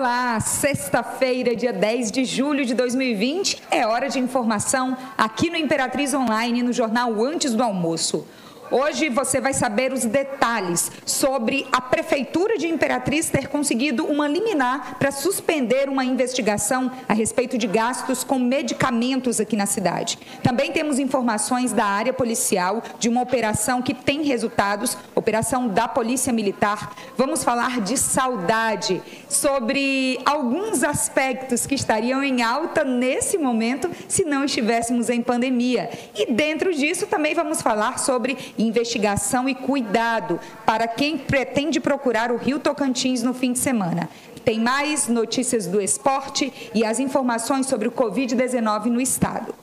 Olá, 0.00 0.40
sexta-feira, 0.40 1.54
dia 1.54 1.74
10 1.74 2.10
de 2.10 2.24
julho 2.24 2.64
de 2.64 2.72
2020, 2.72 3.62
é 3.70 3.86
hora 3.86 4.08
de 4.08 4.18
informação 4.18 4.96
aqui 5.18 5.50
no 5.50 5.58
Imperatriz 5.58 6.14
Online, 6.14 6.62
no 6.62 6.72
jornal 6.72 7.22
Antes 7.22 7.52
do 7.52 7.62
Almoço. 7.62 8.26
Hoje 8.70 9.08
você 9.08 9.40
vai 9.40 9.52
saber 9.52 9.92
os 9.92 10.04
detalhes 10.04 10.92
sobre 11.04 11.66
a 11.72 11.80
Prefeitura 11.80 12.56
de 12.56 12.68
Imperatriz 12.68 13.28
ter 13.28 13.48
conseguido 13.48 14.04
uma 14.04 14.28
liminar 14.28 14.96
para 14.96 15.10
suspender 15.10 15.88
uma 15.88 16.04
investigação 16.04 16.88
a 17.08 17.12
respeito 17.12 17.58
de 17.58 17.66
gastos 17.66 18.22
com 18.22 18.38
medicamentos 18.38 19.40
aqui 19.40 19.56
na 19.56 19.66
cidade. 19.66 20.20
Também 20.40 20.70
temos 20.70 21.00
informações 21.00 21.72
da 21.72 21.84
área 21.84 22.12
policial 22.12 22.80
de 23.00 23.08
uma 23.08 23.22
operação 23.22 23.82
que 23.82 23.92
tem 23.92 24.22
resultados, 24.22 24.96
operação 25.16 25.66
da 25.66 25.88
Polícia 25.88 26.32
Militar. 26.32 26.94
Vamos 27.16 27.42
falar 27.42 27.80
de 27.80 27.96
saudade, 27.96 29.02
sobre 29.28 30.20
alguns 30.24 30.84
aspectos 30.84 31.66
que 31.66 31.74
estariam 31.74 32.22
em 32.22 32.40
alta 32.42 32.84
nesse 32.84 33.36
momento 33.36 33.90
se 34.06 34.24
não 34.24 34.44
estivéssemos 34.44 35.10
em 35.10 35.22
pandemia. 35.22 35.90
E 36.14 36.32
dentro 36.32 36.72
disso 36.72 37.08
também 37.08 37.34
vamos 37.34 37.60
falar 37.60 37.98
sobre 37.98 38.38
investigação 38.62 39.48
e 39.48 39.54
cuidado 39.54 40.38
para 40.64 40.86
quem 40.86 41.18
pretende 41.18 41.80
procurar 41.80 42.30
o 42.30 42.36
Rio 42.36 42.58
Tocantins 42.58 43.22
no 43.22 43.34
fim 43.34 43.52
de 43.52 43.58
semana. 43.58 44.08
Tem 44.44 44.58
mais 44.58 45.08
notícias 45.08 45.66
do 45.66 45.80
esporte 45.80 46.52
e 46.74 46.84
as 46.84 46.98
informações 46.98 47.66
sobre 47.66 47.88
o 47.88 47.92
Covid-19 47.92 48.86
no 48.86 49.00
estado. 49.00 49.54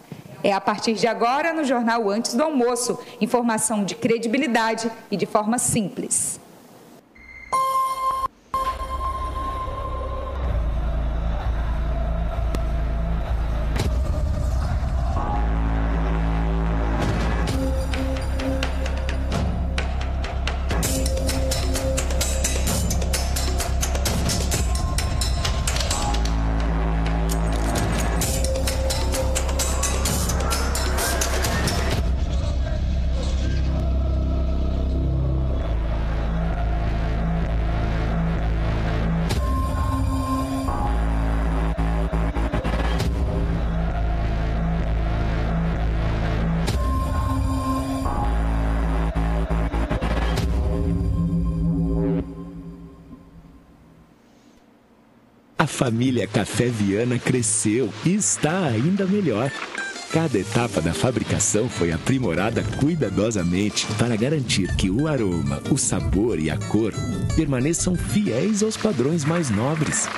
É 0.44 0.54
a 0.54 0.62
partir 0.62 0.94
de 0.94 1.08
agora 1.08 1.52
no 1.52 1.64
Jornal 1.64 2.10
Antes 2.10 2.34
do 2.34 2.44
Almoço. 2.44 2.98
Informação 3.20 3.84
de 3.84 3.96
credibilidade 3.96 4.92
e 5.10 5.18
de 5.18 5.26
forma 5.26 5.58
simples. 5.58 6.40
Família 55.78 56.26
Café 56.26 56.70
Viana 56.70 57.20
cresceu 57.20 57.94
e 58.04 58.16
está 58.16 58.66
ainda 58.66 59.06
melhor. 59.06 59.52
Cada 60.12 60.40
etapa 60.40 60.82
da 60.82 60.92
fabricação 60.92 61.70
foi 61.70 61.92
aprimorada 61.92 62.64
cuidadosamente 62.80 63.86
para 64.00 64.16
garantir 64.16 64.76
que 64.76 64.90
o 64.90 65.08
aroma, 65.08 65.62
o 65.70 65.78
sabor 65.78 66.40
e 66.40 66.50
a 66.50 66.58
cor 66.58 66.92
permaneçam 67.36 67.96
fiéis 67.96 68.64
aos 68.64 68.76
padrões 68.76 69.24
mais 69.24 69.52
nobres. 69.52 70.10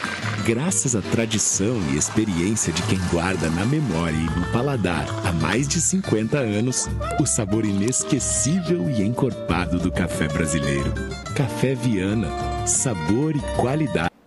Graças 0.45 0.95
à 0.95 1.01
tradição 1.01 1.75
e 1.91 1.97
experiência 1.97 2.71
de 2.71 2.81
quem 2.83 2.99
guarda 3.11 3.49
na 3.49 3.65
memória 3.65 4.15
e 4.15 4.39
no 4.39 4.45
paladar 4.53 5.07
há 5.25 5.33
mais 5.33 5.67
de 5.67 5.81
50 5.81 6.37
anos, 6.37 6.87
o 7.19 7.25
sabor 7.25 7.65
inesquecível 7.65 8.89
e 8.89 9.01
encorpado 9.01 9.77
do 9.77 9.91
café 9.91 10.29
brasileiro. 10.29 10.93
Café 11.35 11.75
Viana, 11.75 12.29
sabor 12.65 13.35
e 13.35 13.39
qualidade. 13.57 14.18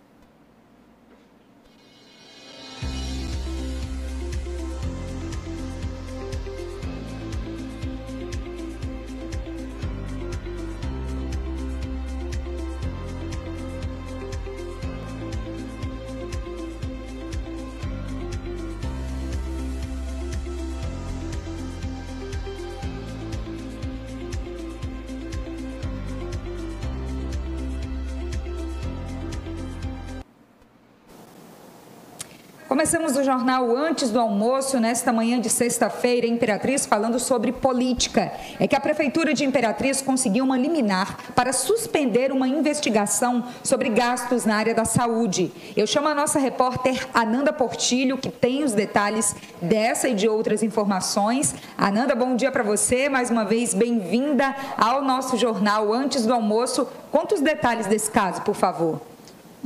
Começamos 32.93 33.17
o 33.17 33.23
jornal 33.23 33.75
antes 33.75 34.11
do 34.11 34.19
almoço, 34.19 34.79
nesta 34.79 35.11
manhã 35.11 35.41
de 35.41 35.49
sexta-feira, 35.49 36.27
Imperatriz, 36.27 36.85
falando 36.85 37.17
sobre 37.17 37.51
política. 37.51 38.31
É 38.59 38.67
que 38.67 38.75
a 38.75 38.79
Prefeitura 38.79 39.33
de 39.33 39.43
Imperatriz 39.43 39.99
conseguiu 39.99 40.45
uma 40.45 40.55
liminar 40.55 41.17
para 41.33 41.51
suspender 41.51 42.31
uma 42.31 42.47
investigação 42.47 43.45
sobre 43.63 43.89
gastos 43.89 44.45
na 44.45 44.57
área 44.57 44.75
da 44.75 44.85
saúde. 44.85 45.51
Eu 45.75 45.87
chamo 45.87 46.07
a 46.07 46.13
nossa 46.13 46.37
repórter 46.37 47.07
Ananda 47.15 47.51
Portilho, 47.51 48.15
que 48.15 48.29
tem 48.29 48.63
os 48.63 48.73
detalhes 48.73 49.35
dessa 49.59 50.07
e 50.07 50.13
de 50.13 50.29
outras 50.29 50.61
informações. 50.61 51.55
Ananda, 51.75 52.13
bom 52.13 52.35
dia 52.35 52.51
para 52.51 52.61
você. 52.61 53.09
Mais 53.09 53.31
uma 53.31 53.43
vez, 53.43 53.73
bem-vinda 53.73 54.55
ao 54.77 55.01
nosso 55.01 55.35
jornal 55.35 55.91
antes 55.91 56.27
do 56.27 56.33
almoço. 56.33 56.87
Conta 57.11 57.33
os 57.33 57.41
detalhes 57.41 57.87
desse 57.87 58.11
caso, 58.11 58.43
por 58.43 58.53
favor. 58.53 59.12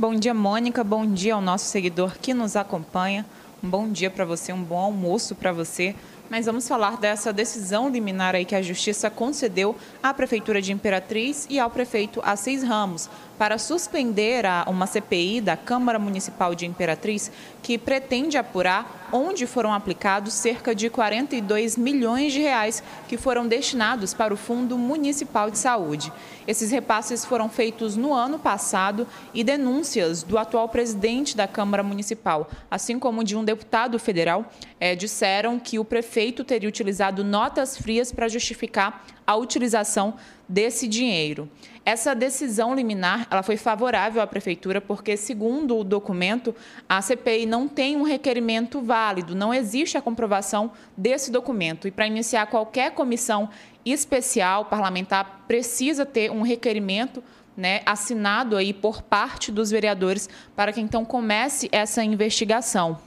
Bom 0.00 0.14
dia, 0.14 0.32
Mônica. 0.32 0.84
Bom 0.84 1.04
dia 1.04 1.34
ao 1.34 1.40
nosso 1.40 1.64
seguidor 1.64 2.18
que 2.22 2.32
nos 2.32 2.54
acompanha. 2.54 3.26
Um 3.60 3.68
bom 3.68 3.88
dia 3.88 4.08
para 4.08 4.24
você, 4.24 4.52
um 4.52 4.62
bom 4.62 4.78
almoço 4.78 5.34
para 5.34 5.50
você. 5.50 5.92
Mas 6.30 6.46
vamos 6.46 6.68
falar 6.68 6.98
dessa 6.98 7.32
decisão 7.32 7.88
liminar 7.88 8.36
aí 8.36 8.44
que 8.44 8.54
a 8.54 8.62
Justiça 8.62 9.10
concedeu 9.10 9.74
à 10.00 10.14
Prefeitura 10.14 10.62
de 10.62 10.72
Imperatriz 10.72 11.48
e 11.50 11.58
ao 11.58 11.68
prefeito 11.68 12.20
Assis 12.22 12.62
Ramos 12.62 13.10
para 13.38 13.56
suspender 13.56 14.44
a, 14.44 14.64
uma 14.66 14.86
CPI 14.86 15.40
da 15.40 15.56
Câmara 15.56 15.98
Municipal 15.98 16.54
de 16.54 16.66
Imperatriz 16.66 17.30
que 17.62 17.78
pretende 17.78 18.36
apurar 18.36 19.08
onde 19.12 19.46
foram 19.46 19.72
aplicados 19.72 20.34
cerca 20.34 20.74
de 20.74 20.90
42 20.90 21.76
milhões 21.76 22.32
de 22.32 22.40
reais 22.40 22.82
que 23.06 23.16
foram 23.16 23.46
destinados 23.46 24.12
para 24.12 24.34
o 24.34 24.36
Fundo 24.36 24.76
Municipal 24.76 25.50
de 25.50 25.58
Saúde. 25.58 26.12
Esses 26.46 26.70
repasses 26.70 27.24
foram 27.24 27.48
feitos 27.48 27.96
no 27.96 28.12
ano 28.12 28.38
passado 28.38 29.06
e 29.32 29.44
denúncias 29.44 30.22
do 30.22 30.36
atual 30.36 30.68
presidente 30.68 31.36
da 31.36 31.46
Câmara 31.46 31.82
Municipal, 31.82 32.50
assim 32.70 32.98
como 32.98 33.22
de 33.22 33.36
um 33.36 33.44
deputado 33.44 33.98
federal, 33.98 34.50
é, 34.80 34.94
disseram 34.94 35.58
que 35.58 35.78
o 35.78 35.84
prefeito 35.84 36.44
teria 36.44 36.68
utilizado 36.68 37.22
notas 37.22 37.76
frias 37.76 38.12
para 38.12 38.28
justificar 38.28 39.04
a 39.28 39.36
utilização 39.36 40.14
desse 40.48 40.88
dinheiro. 40.88 41.50
Essa 41.84 42.14
decisão 42.14 42.74
liminar 42.74 43.26
ela 43.30 43.42
foi 43.42 43.58
favorável 43.58 44.22
à 44.22 44.26
prefeitura 44.26 44.80
porque, 44.80 45.18
segundo 45.18 45.76
o 45.76 45.84
documento, 45.84 46.54
a 46.88 47.02
CPI 47.02 47.44
não 47.44 47.68
tem 47.68 47.94
um 47.94 48.04
requerimento 48.04 48.80
válido, 48.80 49.34
não 49.34 49.52
existe 49.52 49.98
a 49.98 50.02
comprovação 50.02 50.72
desse 50.96 51.30
documento. 51.30 51.86
E 51.86 51.90
para 51.90 52.06
iniciar 52.06 52.46
qualquer 52.46 52.92
comissão 52.92 53.50
especial 53.84 54.64
parlamentar 54.64 55.44
precisa 55.46 56.06
ter 56.06 56.30
um 56.30 56.40
requerimento 56.40 57.22
né, 57.54 57.82
assinado 57.84 58.56
aí 58.56 58.72
por 58.72 59.02
parte 59.02 59.52
dos 59.52 59.70
vereadores 59.70 60.26
para 60.56 60.72
que 60.72 60.80
então 60.80 61.04
comece 61.04 61.68
essa 61.70 62.02
investigação. 62.02 62.98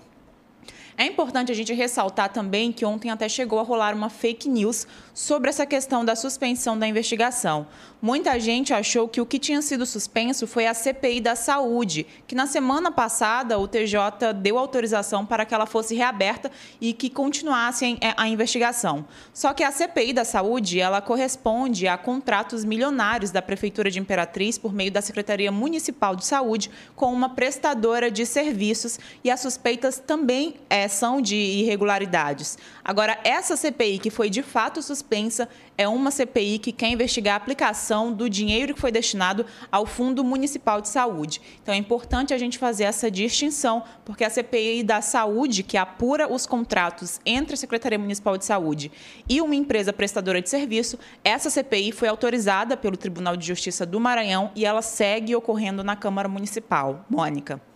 É 0.97 1.05
importante 1.05 1.51
a 1.51 1.55
gente 1.55 1.73
ressaltar 1.73 2.31
também 2.31 2.71
que 2.71 2.85
ontem 2.85 3.09
até 3.09 3.27
chegou 3.27 3.59
a 3.59 3.63
rolar 3.63 3.95
uma 3.95 4.07
fake 4.07 4.47
news 4.47 4.85
sobre 5.13 5.49
essa 5.49 5.65
questão 5.65 6.03
da 6.03 6.15
suspensão 6.15 6.77
da 6.77 6.87
investigação. 6.87 7.67
Muita 8.01 8.39
gente 8.39 8.73
achou 8.73 9.07
que 9.07 9.21
o 9.21 9.25
que 9.25 9.37
tinha 9.37 9.61
sido 9.61 9.85
suspenso 9.85 10.47
foi 10.47 10.65
a 10.65 10.73
CPI 10.73 11.21
da 11.21 11.35
saúde, 11.35 12.07
que 12.25 12.33
na 12.33 12.47
semana 12.47 12.91
passada 12.91 13.59
o 13.59 13.67
TJ 13.67 14.33
deu 14.41 14.57
autorização 14.57 15.23
para 15.23 15.45
que 15.45 15.53
ela 15.53 15.67
fosse 15.67 15.93
reaberta 15.93 16.49
e 16.79 16.93
que 16.93 17.11
continuasse 17.11 17.99
a 18.17 18.27
investigação. 18.27 19.05
Só 19.31 19.53
que 19.53 19.63
a 19.63 19.71
CPI 19.71 20.13
da 20.13 20.25
saúde, 20.25 20.79
ela 20.79 20.99
corresponde 20.99 21.87
a 21.87 21.95
contratos 21.95 22.65
milionários 22.65 23.29
da 23.29 23.41
Prefeitura 23.41 23.91
de 23.91 23.99
Imperatriz 23.99 24.57
por 24.57 24.73
meio 24.73 24.91
da 24.91 25.01
Secretaria 25.01 25.51
Municipal 25.51 26.15
de 26.15 26.25
Saúde 26.25 26.71
com 26.95 27.13
uma 27.13 27.29
prestadora 27.29 28.09
de 28.09 28.25
serviços 28.25 28.99
e 29.23 29.29
as 29.29 29.41
suspeitas 29.41 29.99
também 29.99 30.55
é, 30.69 30.87
são 30.87 31.21
de 31.21 31.35
irregularidades. 31.35 32.57
Agora, 32.83 33.19
essa 33.23 33.55
CPI 33.55 33.99
que 33.99 34.09
foi 34.09 34.29
de 34.29 34.41
fato 34.41 34.81
suspensa, 34.81 35.00
dispensa 35.01 35.49
é 35.77 35.87
uma 35.87 36.11
CPI 36.11 36.59
que 36.59 36.71
quer 36.71 36.89
investigar 36.89 37.33
a 37.33 37.37
aplicação 37.37 38.13
do 38.13 38.29
dinheiro 38.29 38.73
que 38.73 38.79
foi 38.79 38.91
destinado 38.91 39.45
ao 39.71 39.85
Fundo 39.85 40.23
Municipal 40.23 40.79
de 40.79 40.87
Saúde. 40.87 41.41
Então 41.61 41.73
é 41.73 41.77
importante 41.77 42.33
a 42.33 42.37
gente 42.37 42.59
fazer 42.59 42.83
essa 42.83 43.09
distinção, 43.09 43.83
porque 44.05 44.23
a 44.23 44.29
CPI 44.29 44.83
da 44.83 45.01
Saúde, 45.01 45.63
que 45.63 45.77
apura 45.77 46.31
os 46.31 46.45
contratos 46.45 47.19
entre 47.25 47.55
a 47.55 47.57
Secretaria 47.57 47.97
Municipal 47.97 48.37
de 48.37 48.45
Saúde 48.45 48.91
e 49.27 49.41
uma 49.41 49.55
empresa 49.55 49.91
prestadora 49.91 50.41
de 50.41 50.49
serviço, 50.49 50.99
essa 51.23 51.49
CPI 51.49 51.91
foi 51.91 52.07
autorizada 52.07 52.77
pelo 52.77 52.95
Tribunal 52.95 53.35
de 53.35 53.47
Justiça 53.47 53.85
do 53.85 53.99
Maranhão 53.99 54.51
e 54.55 54.65
ela 54.65 54.81
segue 54.81 55.35
ocorrendo 55.35 55.83
na 55.83 55.95
Câmara 55.95 56.29
Municipal. 56.29 57.05
Mônica. 57.09 57.70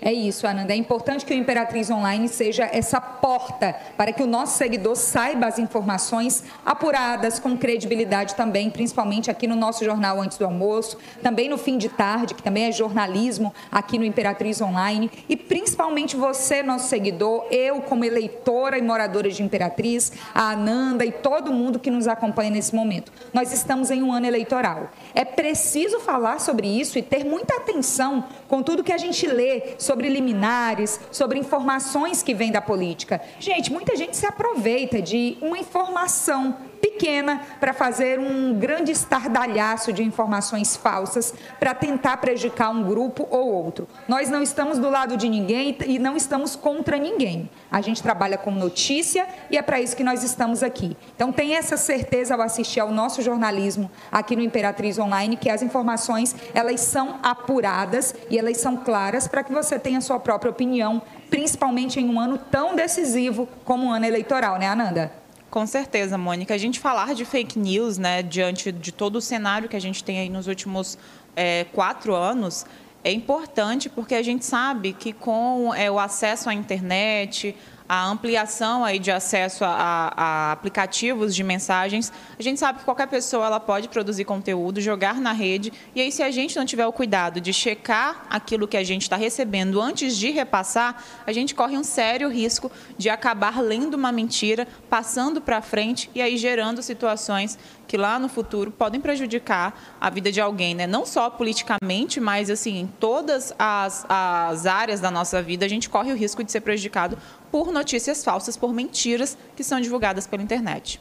É 0.00 0.12
isso, 0.12 0.46
Ananda. 0.46 0.72
É 0.72 0.76
importante 0.76 1.24
que 1.24 1.32
o 1.32 1.36
Imperatriz 1.36 1.90
Online 1.90 2.28
seja 2.28 2.68
essa 2.72 3.00
porta 3.00 3.74
para 3.96 4.12
que 4.12 4.22
o 4.22 4.26
nosso 4.26 4.56
seguidor 4.58 4.96
saiba 4.96 5.46
as 5.46 5.58
informações 5.58 6.44
apuradas, 6.64 7.38
com 7.38 7.56
credibilidade 7.56 8.34
também, 8.34 8.70
principalmente 8.70 9.30
aqui 9.30 9.46
no 9.46 9.56
nosso 9.56 9.84
jornal 9.84 10.20
antes 10.20 10.38
do 10.38 10.44
almoço, 10.44 10.98
também 11.22 11.48
no 11.48 11.58
fim 11.58 11.78
de 11.78 11.88
tarde, 11.88 12.34
que 12.34 12.42
também 12.42 12.64
é 12.64 12.72
jornalismo 12.72 13.52
aqui 13.70 13.98
no 13.98 14.04
Imperatriz 14.04 14.60
Online, 14.60 15.10
e 15.28 15.36
principalmente 15.36 16.16
você, 16.16 16.62
nosso 16.62 16.88
seguidor, 16.88 17.46
eu 17.50 17.80
como 17.80 18.04
eleitora 18.04 18.78
e 18.78 18.82
moradora 18.82 19.30
de 19.30 19.42
Imperatriz, 19.42 20.12
a 20.34 20.50
Ananda 20.50 21.04
e 21.04 21.12
todo 21.12 21.52
mundo 21.52 21.78
que 21.78 21.90
nos 21.90 22.06
acompanha 22.06 22.50
nesse 22.50 22.74
momento. 22.74 23.12
Nós 23.32 23.52
estamos 23.52 23.90
em 23.90 24.02
um 24.02 24.12
ano 24.12 24.26
eleitoral. 24.26 24.90
É 25.14 25.24
preciso 25.24 26.00
falar 26.00 26.40
sobre 26.40 26.66
isso 26.68 26.98
e 26.98 27.02
ter 27.02 27.24
muita 27.24 27.56
atenção 27.56 28.24
com 28.48 28.62
tudo 28.62 28.84
que 28.84 28.92
a 28.92 28.98
gente 28.98 29.26
lê 29.26 29.74
sobre 29.86 30.08
liminares, 30.08 31.00
sobre 31.12 31.38
informações 31.38 32.22
que 32.22 32.34
vêm 32.34 32.50
da 32.50 32.60
política. 32.60 33.20
Gente, 33.38 33.72
muita 33.72 33.96
gente 33.96 34.16
se 34.16 34.26
aproveita 34.26 35.00
de 35.00 35.38
uma 35.40 35.56
informação 35.56 36.56
pequena 36.80 37.40
para 37.60 37.72
fazer 37.72 38.18
um 38.18 38.54
grande 38.58 38.92
estardalhaço 38.92 39.92
de 39.92 40.02
informações 40.02 40.76
falsas 40.76 41.34
para 41.58 41.74
tentar 41.74 42.16
prejudicar 42.18 42.70
um 42.70 42.82
grupo 42.82 43.26
ou 43.30 43.52
outro. 43.52 43.88
Nós 44.06 44.28
não 44.28 44.42
estamos 44.42 44.78
do 44.78 44.88
lado 44.88 45.16
de 45.16 45.28
ninguém 45.28 45.76
e 45.86 45.98
não 45.98 46.16
estamos 46.16 46.56
contra 46.56 46.96
ninguém. 46.96 47.50
A 47.70 47.80
gente 47.80 48.02
trabalha 48.02 48.38
com 48.38 48.50
notícia 48.50 49.26
e 49.50 49.58
é 49.58 49.62
para 49.62 49.80
isso 49.80 49.96
que 49.96 50.04
nós 50.04 50.22
estamos 50.22 50.62
aqui. 50.62 50.96
Então, 51.14 51.32
tenha 51.32 51.58
essa 51.58 51.76
certeza 51.76 52.34
ao 52.34 52.40
assistir 52.40 52.80
ao 52.80 52.90
nosso 52.90 53.22
jornalismo 53.22 53.90
aqui 54.10 54.36
no 54.36 54.42
Imperatriz 54.42 54.98
Online 54.98 55.36
que 55.36 55.50
as 55.50 55.62
informações 55.62 56.34
elas 56.54 56.80
são 56.80 57.18
apuradas 57.22 58.14
e 58.30 58.38
elas 58.38 58.56
são 58.58 58.76
claras 58.76 59.28
para 59.28 59.42
que 59.42 59.52
você 59.52 59.78
tenha 59.78 60.00
sua 60.00 60.18
própria 60.18 60.50
opinião, 60.50 61.02
principalmente 61.28 62.00
em 62.00 62.08
um 62.08 62.20
ano 62.20 62.38
tão 62.38 62.74
decisivo 62.74 63.48
como 63.64 63.88
o 63.88 63.90
ano 63.90 64.06
eleitoral, 64.06 64.58
né, 64.58 64.68
Ananda? 64.68 65.25
Com 65.50 65.66
certeza, 65.66 66.18
Mônica. 66.18 66.54
A 66.54 66.58
gente 66.58 66.80
falar 66.80 67.14
de 67.14 67.24
fake 67.24 67.58
news, 67.58 67.98
né, 67.98 68.22
diante 68.22 68.72
de 68.72 68.92
todo 68.92 69.16
o 69.16 69.20
cenário 69.20 69.68
que 69.68 69.76
a 69.76 69.80
gente 69.80 70.02
tem 70.02 70.18
aí 70.18 70.28
nos 70.28 70.46
últimos 70.46 70.98
é, 71.34 71.64
quatro 71.72 72.14
anos, 72.14 72.66
é 73.04 73.12
importante 73.12 73.88
porque 73.88 74.14
a 74.14 74.22
gente 74.22 74.44
sabe 74.44 74.92
que 74.92 75.12
com 75.12 75.72
é, 75.72 75.90
o 75.90 75.98
acesso 75.98 76.50
à 76.50 76.54
internet, 76.54 77.54
a 77.88 78.06
ampliação 78.06 78.84
aí 78.84 78.98
de 78.98 79.10
acesso 79.10 79.64
a, 79.64 80.12
a, 80.16 80.52
aplicativos 80.52 81.34
de 81.34 81.44
mensagens, 81.44 82.12
a 82.38 82.42
gente 82.42 82.58
sabe 82.58 82.80
que 82.80 82.84
qualquer 82.84 83.06
pessoa 83.06 83.46
ela 83.46 83.60
pode 83.60 83.88
produzir 83.88 84.24
conteúdo, 84.24 84.80
jogar 84.80 85.20
na 85.20 85.32
rede, 85.32 85.72
e 85.94 86.00
aí 86.00 86.10
se 86.10 86.22
a 86.22 86.30
gente 86.30 86.56
não 86.56 86.66
tiver 86.66 86.86
o 86.86 86.92
cuidado 86.92 87.40
de 87.40 87.52
checar 87.52 88.26
aquilo 88.28 88.66
que 88.66 88.76
a 88.76 88.84
gente 88.84 89.02
está 89.02 89.16
recebendo 89.16 89.80
antes 89.80 90.16
de 90.16 90.30
repassar, 90.30 91.02
a 91.26 91.32
gente 91.32 91.54
corre 91.54 91.76
um 91.76 91.84
sério 91.84 92.28
risco 92.28 92.70
de 92.98 93.08
acabar 93.08 93.60
lendo 93.60 93.94
uma 93.94 94.10
mentira, 94.10 94.66
passando 94.90 95.40
para 95.40 95.62
frente 95.62 96.10
e 96.14 96.20
aí 96.20 96.36
gerando 96.36 96.82
situações 96.82 97.58
que 97.86 97.96
lá 97.96 98.18
no 98.18 98.28
futuro 98.28 98.70
podem 98.70 99.00
prejudicar 99.00 99.96
a 100.00 100.10
vida 100.10 100.32
de 100.32 100.40
alguém, 100.40 100.74
né? 100.74 100.86
Não 100.86 101.06
só 101.06 101.30
politicamente, 101.30 102.20
mas 102.20 102.50
assim, 102.50 102.78
em 102.78 102.86
todas 102.86 103.54
as, 103.58 104.04
as 104.08 104.66
áreas 104.66 105.00
da 105.00 105.10
nossa 105.10 105.40
vida, 105.40 105.64
a 105.64 105.68
gente 105.68 105.88
corre 105.88 106.12
o 106.12 106.16
risco 106.16 106.42
de 106.42 106.50
ser 106.50 106.60
prejudicado 106.60 107.16
por 107.56 107.72
notícias 107.72 108.22
falsas, 108.22 108.54
por 108.54 108.74
mentiras 108.74 109.34
que 109.56 109.64
são 109.64 109.80
divulgadas 109.80 110.26
pela 110.26 110.42
internet. 110.42 111.00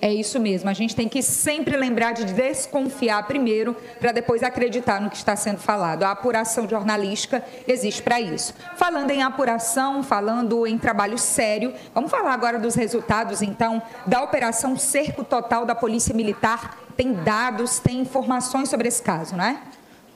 É 0.00 0.10
isso 0.10 0.40
mesmo. 0.40 0.70
A 0.70 0.72
gente 0.72 0.96
tem 0.96 1.06
que 1.06 1.20
sempre 1.20 1.76
lembrar 1.76 2.12
de 2.12 2.24
desconfiar 2.24 3.26
primeiro 3.26 3.76
para 4.00 4.10
depois 4.10 4.42
acreditar 4.42 5.02
no 5.02 5.10
que 5.10 5.18
está 5.18 5.36
sendo 5.36 5.58
falado. 5.58 6.04
A 6.04 6.12
apuração 6.12 6.66
jornalística 6.66 7.44
existe 7.68 8.00
para 8.00 8.18
isso. 8.18 8.54
Falando 8.76 9.10
em 9.10 9.22
apuração, 9.22 10.02
falando 10.02 10.66
em 10.66 10.78
trabalho 10.78 11.18
sério, 11.18 11.74
vamos 11.92 12.10
falar 12.10 12.32
agora 12.32 12.58
dos 12.58 12.74
resultados, 12.74 13.42
então, 13.42 13.82
da 14.06 14.22
Operação 14.22 14.78
Cerco 14.78 15.22
Total 15.22 15.66
da 15.66 15.74
Polícia 15.74 16.14
Militar. 16.14 16.78
Tem 16.96 17.12
dados, 17.12 17.78
tem 17.78 18.00
informações 18.00 18.70
sobre 18.70 18.88
esse 18.88 19.02
caso, 19.02 19.36
não 19.36 19.44
é? 19.44 19.60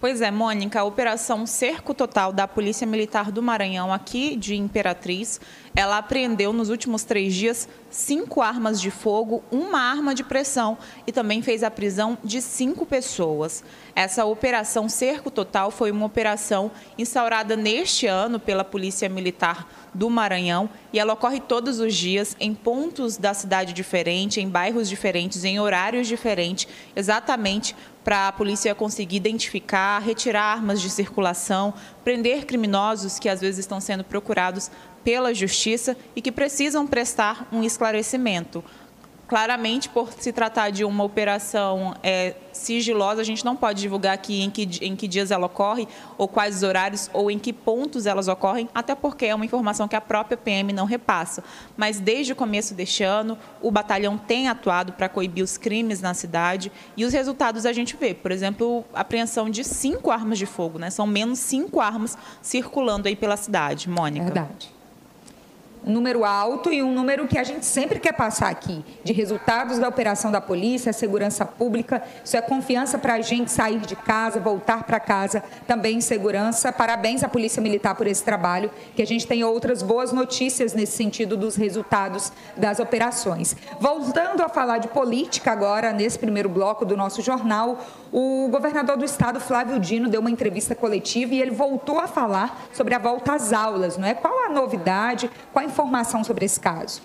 Pois 0.04 0.20
é, 0.20 0.30
Mônica, 0.30 0.78
a 0.78 0.84
Operação 0.84 1.46
Cerco 1.46 1.94
Total 1.94 2.30
da 2.30 2.46
Polícia 2.46 2.86
Militar 2.86 3.32
do 3.32 3.40
Maranhão, 3.40 3.90
aqui 3.90 4.36
de 4.36 4.54
Imperatriz, 4.54 5.40
ela 5.74 5.98
apreendeu 5.98 6.52
nos 6.52 6.70
últimos 6.70 7.02
três 7.02 7.34
dias 7.34 7.68
cinco 7.90 8.40
armas 8.40 8.80
de 8.80 8.90
fogo, 8.90 9.42
uma 9.50 9.80
arma 9.80 10.14
de 10.14 10.22
pressão 10.22 10.78
e 11.06 11.12
também 11.12 11.42
fez 11.42 11.62
a 11.62 11.70
prisão 11.70 12.16
de 12.22 12.40
cinco 12.40 12.86
pessoas. 12.86 13.64
Essa 13.94 14.24
Operação 14.24 14.88
Cerco 14.88 15.30
Total 15.30 15.70
foi 15.70 15.90
uma 15.90 16.06
operação 16.06 16.70
instaurada 16.96 17.56
neste 17.56 18.06
ano 18.06 18.38
pela 18.38 18.64
Polícia 18.64 19.08
Militar 19.08 19.68
do 19.92 20.08
Maranhão 20.08 20.68
e 20.92 20.98
ela 20.98 21.12
ocorre 21.12 21.40
todos 21.40 21.80
os 21.80 21.94
dias 21.94 22.36
em 22.38 22.54
pontos 22.54 23.16
da 23.16 23.34
cidade 23.34 23.72
diferentes, 23.72 24.38
em 24.38 24.48
bairros 24.48 24.88
diferentes, 24.88 25.44
em 25.44 25.58
horários 25.58 26.06
diferentes, 26.06 26.68
exatamente 26.94 27.74
para 28.04 28.28
a 28.28 28.32
polícia 28.32 28.74
conseguir 28.74 29.16
identificar, 29.16 29.98
retirar 30.00 30.52
armas 30.52 30.80
de 30.80 30.90
circulação, 30.90 31.72
prender 32.04 32.44
criminosos 32.44 33.18
que 33.18 33.30
às 33.30 33.40
vezes 33.40 33.60
estão 33.60 33.80
sendo 33.80 34.04
procurados 34.04 34.70
pela 35.04 35.34
justiça 35.34 35.96
e 36.16 36.22
que 36.22 36.32
precisam 36.32 36.86
prestar 36.86 37.46
um 37.52 37.62
esclarecimento. 37.62 38.64
Claramente, 39.26 39.88
por 39.88 40.12
se 40.12 40.32
tratar 40.32 40.70
de 40.70 40.84
uma 40.84 41.02
operação 41.02 41.94
é, 42.02 42.34
sigilosa, 42.52 43.22
a 43.22 43.24
gente 43.24 43.42
não 43.42 43.56
pode 43.56 43.80
divulgar 43.80 44.12
aqui 44.12 44.42
em 44.42 44.50
que, 44.50 44.68
em 44.82 44.94
que 44.94 45.08
dias 45.08 45.30
ela 45.30 45.46
ocorre, 45.46 45.88
ou 46.18 46.28
quais 46.28 46.56
os 46.56 46.62
horários, 46.62 47.08
ou 47.10 47.30
em 47.30 47.38
que 47.38 47.50
pontos 47.50 48.04
elas 48.04 48.28
ocorrem, 48.28 48.68
até 48.74 48.94
porque 48.94 49.24
é 49.24 49.34
uma 49.34 49.46
informação 49.46 49.88
que 49.88 49.96
a 49.96 50.00
própria 50.00 50.36
PM 50.36 50.74
não 50.74 50.84
repassa. 50.84 51.42
Mas 51.74 51.98
desde 51.98 52.34
o 52.34 52.36
começo 52.36 52.74
deste 52.74 53.02
ano, 53.02 53.38
o 53.62 53.70
batalhão 53.70 54.18
tem 54.18 54.46
atuado 54.46 54.92
para 54.92 55.08
coibir 55.08 55.42
os 55.42 55.56
crimes 55.56 56.02
na 56.02 56.12
cidade 56.12 56.70
e 56.94 57.06
os 57.06 57.12
resultados 57.14 57.64
a 57.64 57.72
gente 57.72 57.96
vê. 57.96 58.12
Por 58.12 58.30
exemplo, 58.30 58.84
apreensão 58.92 59.48
de 59.48 59.64
cinco 59.64 60.10
armas 60.10 60.38
de 60.38 60.44
fogo, 60.44 60.78
né? 60.78 60.90
São 60.90 61.06
menos 61.06 61.38
cinco 61.38 61.80
armas 61.80 62.18
circulando 62.42 63.08
aí 63.08 63.16
pela 63.16 63.38
cidade. 63.38 63.88
Mônica. 63.88 64.26
Verdade 64.26 64.74
um 65.86 65.92
número 65.92 66.24
alto 66.24 66.72
e 66.72 66.82
um 66.82 66.92
número 66.92 67.26
que 67.26 67.38
a 67.38 67.44
gente 67.44 67.66
sempre 67.66 68.00
quer 68.00 68.12
passar 68.12 68.48
aqui, 68.48 68.84
de 69.02 69.12
resultados 69.12 69.78
da 69.78 69.88
operação 69.88 70.30
da 70.30 70.40
polícia, 70.40 70.92
segurança 70.92 71.44
pública. 71.44 72.02
Isso 72.24 72.36
é 72.36 72.40
confiança 72.40 72.98
para 72.98 73.14
a 73.14 73.20
gente 73.20 73.50
sair 73.50 73.80
de 73.80 73.94
casa, 73.94 74.40
voltar 74.40 74.84
para 74.84 74.98
casa, 74.98 75.42
também 75.66 75.98
em 75.98 76.00
segurança. 76.00 76.72
Parabéns 76.72 77.22
à 77.22 77.28
Polícia 77.28 77.60
Militar 77.60 77.94
por 77.94 78.06
esse 78.06 78.24
trabalho, 78.24 78.70
que 78.96 79.02
a 79.02 79.06
gente 79.06 79.26
tem 79.26 79.44
outras 79.44 79.82
boas 79.82 80.12
notícias 80.12 80.72
nesse 80.72 80.96
sentido 80.96 81.36
dos 81.36 81.56
resultados 81.56 82.32
das 82.56 82.80
operações. 82.80 83.56
Voltando 83.78 84.42
a 84.42 84.48
falar 84.48 84.78
de 84.78 84.88
política 84.88 85.52
agora, 85.52 85.92
nesse 85.92 86.18
primeiro 86.18 86.48
bloco 86.48 86.84
do 86.84 86.96
nosso 86.96 87.20
jornal, 87.20 87.78
o 88.12 88.48
governador 88.48 88.96
do 88.96 89.04
estado, 89.04 89.40
Flávio 89.40 89.78
Dino, 89.80 90.08
deu 90.08 90.20
uma 90.20 90.30
entrevista 90.30 90.74
coletiva 90.74 91.34
e 91.34 91.42
ele 91.42 91.50
voltou 91.50 91.98
a 91.98 92.06
falar 92.06 92.68
sobre 92.72 92.94
a 92.94 92.98
volta 92.98 93.34
às 93.34 93.52
aulas, 93.52 93.98
não 93.98 94.06
é? 94.06 94.14
Qual 94.14 94.46
a 94.46 94.48
novidade, 94.48 95.28
qual 95.52 95.64
a 95.64 95.68
informação 95.74 96.22
sobre 96.22 96.44
esse 96.44 96.60
caso? 96.60 97.00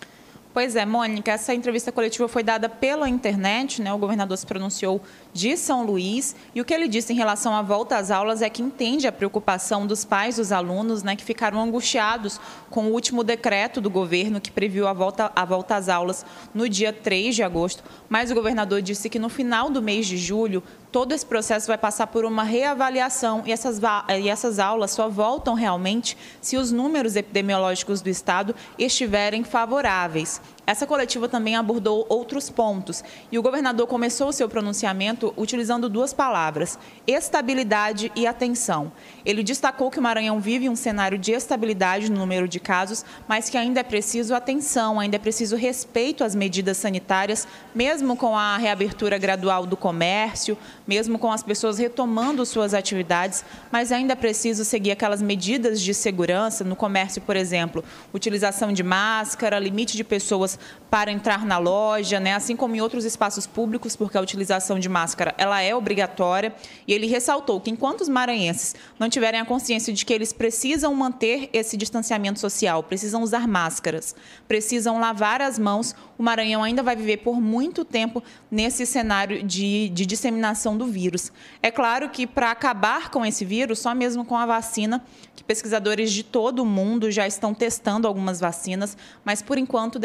Pois 0.52 0.76
é, 0.76 0.84
Mônica, 0.84 1.32
essa 1.32 1.54
entrevista 1.54 1.92
coletiva 1.92 2.28
foi 2.28 2.44
dada 2.44 2.68
pela 2.68 3.08
internet, 3.08 3.82
né? 3.82 3.94
O 3.94 3.98
governador 4.00 4.36
se 4.36 4.46
pronunciou 4.46 5.00
de 5.32 5.56
São 5.56 5.86
Luís 5.86 6.36
e 6.56 6.60
o 6.60 6.66
que 6.66 6.74
ele 6.74 6.88
disse 6.88 7.14
em 7.14 7.16
relação 7.16 7.56
à 7.56 7.62
volta 7.62 7.98
às 7.98 8.10
aulas 8.10 8.42
é 8.42 8.50
que 8.50 8.62
entende 8.62 9.08
a 9.08 9.12
preocupação 9.12 9.86
dos 9.86 10.04
pais 10.04 10.38
dos 10.38 10.52
alunos, 10.52 11.04
né, 11.04 11.16
que 11.16 11.24
ficaram 11.24 11.62
angustiados 11.62 12.42
com 12.70 12.86
o 12.86 12.92
último 12.92 13.24
decreto 13.24 13.80
do 13.80 13.92
governo 13.92 14.42
que 14.42 14.52
previu 14.52 14.88
a 14.88 14.94
volta, 14.94 15.32
a 15.36 15.46
volta 15.46 15.76
às 15.76 15.88
aulas 15.88 16.26
no 16.52 16.68
dia 16.68 16.92
3 16.92 17.36
de 17.36 17.44
agosto, 17.44 17.84
mas 18.10 18.32
o 18.32 18.36
governador 18.36 18.82
disse 18.82 19.08
que 19.08 19.20
no 19.20 19.30
final 19.30 19.70
do 19.70 19.84
mês 19.84 20.08
de 20.08 20.18
julho 20.18 20.64
todo 20.91 21.13
esse 21.13 21.25
processo 21.25 21.67
vai 21.67 21.77
passar 21.77 22.08
por 22.08 22.25
uma 22.25 22.43
reavaliação 22.43 23.43
e 23.46 23.51
essas, 23.51 23.79
e 24.19 24.29
essas 24.29 24.60
aulas 24.60 24.91
só 24.91 25.08
voltam 25.08 25.53
realmente 25.53 26.17
se 26.41 26.58
os 26.58 26.72
números 26.72 27.15
epidemiológicos 27.15 28.01
do 28.01 28.10
estado 28.10 28.55
estiverem 28.77 29.43
favoráveis. 29.43 30.41
Essa 30.70 30.86
coletiva 30.86 31.28
também 31.28 31.56
abordou 31.56 32.06
outros 32.08 32.48
pontos 32.48 33.04
e 33.32 33.40
o 33.40 33.42
governador 33.42 33.88
começou 33.88 34.30
o 34.30 34.32
seu 34.32 34.48
pronunciamento 34.48 35.34
utilizando 35.36 35.90
duas 35.90 36.14
palavras: 36.14 36.78
estabilidade 37.08 38.12
e 38.16 38.28
atenção. 38.28 38.92
Ele 39.26 39.42
destacou 39.42 39.90
que 39.90 39.98
o 39.98 40.02
Maranhão 40.02 40.40
vive 40.40 40.70
um 40.70 40.76
cenário 40.76 41.18
de 41.18 41.32
estabilidade 41.32 42.12
no 42.12 42.20
número 42.20 42.48
de 42.48 42.60
casos, 42.60 43.04
mas 43.28 43.50
que 43.50 43.58
ainda 43.58 43.80
é 43.80 43.84
preciso 43.84 44.36
atenção, 44.36 45.00
ainda 45.00 45.16
é 45.16 45.20
preciso 45.20 45.56
respeito 45.56 46.24
às 46.24 46.36
medidas 46.36 46.78
sanitárias, 46.78 47.48
mesmo 47.74 48.16
com 48.16 48.38
a 48.38 48.56
reabertura 48.56 49.18
gradual 49.18 49.66
do 49.66 49.76
comércio, 49.76 50.56
mesmo 50.88 51.18
com 51.18 51.32
as 51.32 51.42
pessoas 51.42 51.80
retomando 51.80 52.46
suas 52.46 52.76
atividades, 52.76 53.44
mas 53.72 53.92
ainda 53.92 54.14
é 54.14 54.16
preciso 54.16 54.64
seguir 54.64 54.92
aquelas 54.92 55.20
medidas 55.20 55.82
de 55.82 55.96
segurança 55.96 56.64
no 56.64 56.76
comércio, 56.76 57.24
por 57.24 57.36
exemplo, 57.36 57.84
utilização 58.14 58.72
de 58.72 58.84
máscara, 58.84 59.58
limite 59.58 59.98
de 59.98 60.04
pessoas 60.04 60.59
para 60.89 61.12
entrar 61.12 61.46
na 61.46 61.58
loja, 61.58 62.20
né? 62.20 62.34
assim 62.34 62.56
como 62.56 62.75
em 62.75 62.82
outros 62.82 63.06
espaços 63.06 63.46
públicos, 63.46 63.96
porque 63.96 64.18
a 64.18 64.22
utilização 64.22 64.80
de 64.80 64.89
máscara 64.89 65.36
ela 65.38 65.62
é 65.62 65.75
obrigatória. 65.75 66.54
E 66.88 66.94
ele 66.94 67.08
ressaltou 67.08 67.62
que 67.62 67.70
enquanto 67.70 68.01
os 68.01 68.10
maranhenses 68.10 68.75
não 68.98 69.10
tiverem 69.10 69.39
a 69.39 69.46
consciência 69.46 69.94
de 69.94 70.04
que 70.04 70.13
eles 70.13 70.34
precisam 70.34 70.94
manter 70.96 71.50
esse 71.54 71.78
distanciamento 71.78 72.39
social, 72.39 72.82
precisam 72.82 73.22
usar 73.22 73.48
máscaras, 73.48 74.16
precisam 74.48 75.00
lavar 75.00 75.42
as 75.42 75.60
mãos, 75.60 75.96
o 76.18 76.24
Maranhão 76.24 76.63
ainda 76.63 76.84
vai 76.84 76.96
viver 76.96 77.18
por 77.18 77.39
muito 77.39 77.86
tempo 77.86 78.22
nesse 78.51 78.86
cenário 78.86 79.42
de, 79.42 79.89
de 79.89 80.06
disseminação 80.06 80.78
do 80.78 80.86
vírus. 80.86 81.32
É 81.63 81.72
claro 81.72 82.10
que 82.10 82.28
para 82.28 82.51
acabar 82.51 83.10
com 83.10 83.25
esse 83.25 83.46
vírus, 83.46 83.80
só 83.80 83.96
mesmo 83.96 84.25
com 84.25 84.36
a 84.36 84.46
vacina, 84.46 85.01
que 85.34 85.44
pesquisadores 85.44 86.12
de 86.12 86.24
todo 86.24 86.60
o 86.60 86.66
mundo 86.66 87.10
já 87.10 87.25
estão 87.25 87.54
testando 87.54 88.08
algumas 88.08 88.39
vacinas, 88.39 88.98
mas 89.24 89.42
por 89.42 89.58
enquanto 89.58 89.98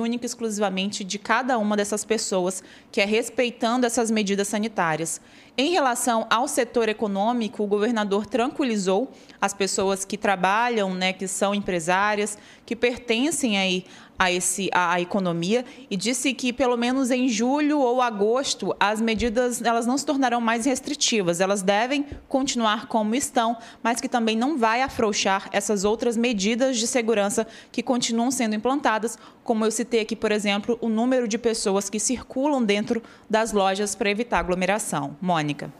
única 0.00 0.24
e 0.24 0.26
exclusivamente 0.26 1.04
de 1.04 1.18
cada 1.18 1.58
uma 1.58 1.76
dessas 1.76 2.04
pessoas, 2.04 2.62
que 2.90 3.00
é 3.00 3.04
respeitando 3.04 3.86
essas 3.86 4.10
medidas 4.10 4.48
sanitárias. 4.48 5.20
Em 5.56 5.70
relação 5.70 6.26
ao 6.30 6.46
setor 6.46 6.88
econômico, 6.88 7.62
o 7.62 7.66
governador 7.66 8.26
tranquilizou 8.26 9.10
as 9.40 9.52
pessoas 9.52 10.04
que 10.04 10.16
trabalham, 10.16 10.94
né, 10.94 11.12
que 11.12 11.26
são 11.26 11.54
empresárias, 11.54 12.38
que 12.64 12.76
pertencem 12.76 13.58
aí 13.58 13.84
a, 14.18 14.32
esse, 14.32 14.68
a, 14.72 14.94
a, 14.94 15.00
economia 15.00 15.64
e 15.90 15.96
disse 15.96 16.34
que 16.34 16.52
pelo 16.52 16.76
menos 16.76 17.10
em 17.10 17.28
julho 17.28 17.78
ou 17.78 18.02
agosto 18.02 18.74
as 18.80 19.00
medidas 19.00 19.62
elas 19.62 19.86
não 19.86 19.96
se 19.96 20.04
tornarão 20.04 20.40
mais 20.40 20.66
restritivas, 20.66 21.40
elas 21.40 21.62
devem 21.62 22.04
continuar 22.28 22.86
como 22.86 23.14
estão, 23.14 23.56
mas 23.82 24.00
que 24.00 24.08
também 24.08 24.36
não 24.36 24.58
vai 24.58 24.82
afrouxar 24.82 25.48
essas 25.52 25.84
outras 25.84 26.16
medidas 26.16 26.76
de 26.78 26.86
segurança 26.86 27.46
que 27.70 27.82
continuam 27.82 28.30
sendo 28.30 28.54
implantadas, 28.54 29.16
como 29.44 29.64
eu 29.64 29.70
citei 29.70 30.00
aqui, 30.00 30.16
por 30.16 30.32
exemplo, 30.32 30.76
o 30.80 30.88
número 30.88 31.28
de 31.28 31.38
pessoas 31.38 31.88
que 31.88 32.00
circulam 32.00 32.62
dentro 32.62 33.02
das 33.30 33.52
lojas 33.52 33.94
para 33.94 34.10
evitar 34.10 34.40
aglomeração. 34.40 35.16
Mônica. 35.20 35.72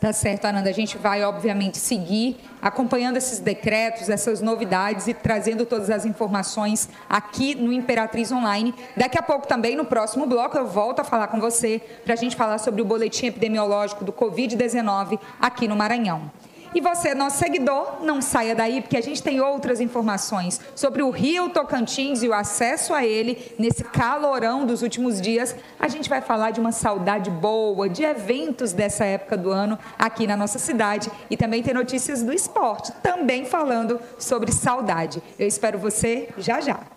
Tá 0.00 0.12
certo, 0.12 0.44
Ananda. 0.44 0.68
A 0.68 0.74
gente 0.74 0.98
vai, 0.98 1.24
obviamente, 1.24 1.78
seguir 1.78 2.36
acompanhando 2.60 3.16
esses 3.16 3.38
decretos, 3.38 4.10
essas 4.10 4.42
novidades 4.42 5.08
e 5.08 5.14
trazendo 5.14 5.64
todas 5.64 5.88
as 5.88 6.04
informações 6.04 6.88
aqui 7.08 7.54
no 7.54 7.72
Imperatriz 7.72 8.30
Online. 8.30 8.74
Daqui 8.94 9.18
a 9.18 9.22
pouco 9.22 9.46
também, 9.46 9.74
no 9.74 9.86
próximo 9.86 10.26
bloco, 10.26 10.56
eu 10.58 10.66
volto 10.66 11.00
a 11.00 11.04
falar 11.04 11.28
com 11.28 11.40
você 11.40 11.80
para 12.04 12.12
a 12.12 12.16
gente 12.16 12.36
falar 12.36 12.58
sobre 12.58 12.82
o 12.82 12.84
boletim 12.84 13.26
epidemiológico 13.26 14.04
do 14.04 14.12
Covid-19 14.12 15.18
aqui 15.40 15.66
no 15.66 15.74
Maranhão. 15.74 16.30
E 16.74 16.80
você, 16.80 17.14
nosso 17.14 17.38
seguidor, 17.38 18.02
não 18.02 18.20
saia 18.20 18.54
daí, 18.54 18.80
porque 18.80 18.96
a 18.96 19.02
gente 19.02 19.22
tem 19.22 19.40
outras 19.40 19.80
informações 19.80 20.60
sobre 20.74 21.02
o 21.02 21.10
Rio 21.10 21.48
Tocantins 21.50 22.22
e 22.22 22.28
o 22.28 22.34
acesso 22.34 22.92
a 22.92 23.04
ele 23.04 23.54
nesse 23.58 23.84
calorão 23.84 24.66
dos 24.66 24.82
últimos 24.82 25.20
dias. 25.20 25.54
A 25.78 25.88
gente 25.88 26.08
vai 26.08 26.20
falar 26.20 26.50
de 26.50 26.60
uma 26.60 26.72
saudade 26.72 27.30
boa, 27.30 27.88
de 27.88 28.02
eventos 28.02 28.72
dessa 28.72 29.04
época 29.04 29.36
do 29.36 29.50
ano 29.50 29.78
aqui 29.98 30.26
na 30.26 30.36
nossa 30.36 30.58
cidade 30.58 31.10
e 31.30 31.36
também 31.36 31.62
tem 31.62 31.74
notícias 31.74 32.22
do 32.22 32.32
esporte, 32.32 32.92
também 33.02 33.44
falando 33.44 34.00
sobre 34.18 34.52
saudade. 34.52 35.22
Eu 35.38 35.46
espero 35.46 35.78
você 35.78 36.28
já 36.38 36.60
já. 36.60 36.95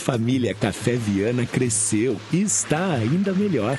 Família 0.00 0.54
Café 0.54 0.96
Viana 0.96 1.46
cresceu 1.46 2.20
e 2.32 2.40
está 2.40 2.94
ainda 2.94 3.32
melhor. 3.32 3.78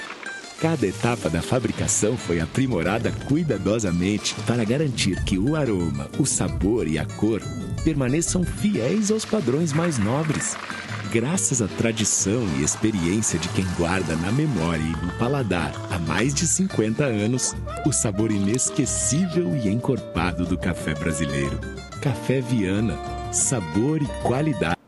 Cada 0.61 0.85
etapa 0.85 1.27
da 1.27 1.41
fabricação 1.41 2.15
foi 2.15 2.39
aprimorada 2.39 3.11
cuidadosamente 3.25 4.35
para 4.45 4.63
garantir 4.63 5.23
que 5.23 5.39
o 5.39 5.55
aroma, 5.55 6.07
o 6.19 6.25
sabor 6.25 6.87
e 6.87 6.99
a 6.99 7.05
cor 7.05 7.41
permaneçam 7.83 8.43
fiéis 8.43 9.09
aos 9.09 9.25
padrões 9.25 9.73
mais 9.73 9.97
nobres. 9.97 10.55
Graças 11.11 11.61
à 11.61 11.67
tradição 11.67 12.47
e 12.57 12.63
experiência 12.63 13.39
de 13.39 13.49
quem 13.49 13.65
guarda 13.75 14.15
na 14.15 14.31
memória 14.31 14.83
e 14.83 15.05
no 15.05 15.11
paladar 15.13 15.73
há 15.89 15.97
mais 15.97 16.33
de 16.33 16.45
50 16.47 17.03
anos 17.03 17.53
o 17.85 17.91
sabor 17.91 18.31
inesquecível 18.31 19.53
e 19.57 19.67
encorpado 19.67 20.45
do 20.45 20.57
café 20.57 20.93
brasileiro. 20.93 21.59
Café 22.01 22.39
Viana, 22.39 22.97
sabor 23.33 24.01
e 24.01 24.05
qualidade. 24.23 24.80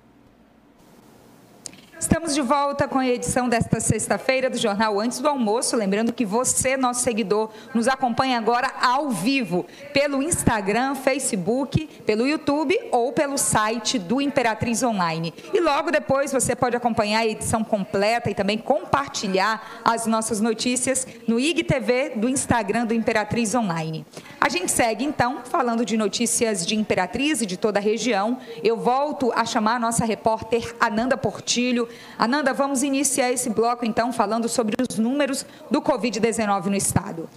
Estamos 2.34 2.50
de 2.50 2.56
volta 2.56 2.88
com 2.88 2.98
a 2.98 3.08
edição 3.08 3.48
desta 3.48 3.80
sexta-feira 3.80 4.50
do 4.50 4.58
Jornal 4.58 5.00
Antes 5.00 5.20
do 5.20 5.28
Almoço. 5.28 5.75
Lembrando 5.75 6.12
que 6.12 6.25
você, 6.25 6.75
nosso 6.75 7.02
seguidor, 7.02 7.52
nos 7.75 7.88
acompanha 7.88 8.40
agora 8.40 8.72
ao 8.82 9.12
vivo 9.12 9.68
pelo 9.94 10.20
Instagram, 10.20 10.96
Facebook, 10.96 11.86
pelo 12.08 12.25
YouTube 12.25 12.75
ou 12.92 13.12
pelo 13.12 13.38
site 13.38 14.00
do 14.00 14.20
Imperatriz 14.20 14.82
Online. 14.82 15.32
E 15.54 15.60
logo 15.60 15.92
depois 15.92 16.32
você 16.32 16.56
pode 16.56 16.75
acompanhar 16.75 17.20
a 17.20 17.28
edição 17.28 17.63
completa 17.63 18.32
e 18.32 18.34
também 18.34 18.58
compartilhar 18.58 19.82
as 19.86 20.08
nossas 20.08 20.42
notícias 20.42 21.06
no 21.28 21.40
IGTV 21.40 22.13
do 22.16 22.28
Instagram 22.28 22.88
do 22.88 22.96
Imperatriz 22.96 23.54
Online. 23.54 24.04
A 24.42 24.50
gente 24.50 24.72
segue 24.72 25.06
então 25.06 25.42
falando 25.44 25.86
de 25.86 25.96
notícias 25.96 26.66
de 26.66 26.75
Imperatriz 26.75 27.42
e 27.42 27.46
de 27.46 27.58
toda 27.58 27.80
a 27.80 27.82
região. 27.82 28.40
Eu 28.63 28.75
volto 28.75 29.32
a 29.36 29.46
chamar 29.46 29.75
a 29.75 29.80
nossa 29.80 30.04
repórter 30.04 30.75
Ananda 30.80 31.16
Portilho 31.16 31.88
Ananda, 32.24 32.53
vamos 32.53 32.84
iniciar 32.84 33.34
esse 33.34 33.50
bloco 33.50 33.86
então 33.86 34.13
falando 34.13 34.48
sobre 34.48 34.77
os 34.82 34.98
números 34.98 35.46
do 35.70 35.82
Covid-19 35.82 36.68
no 36.68 36.75
estado. 36.77 37.30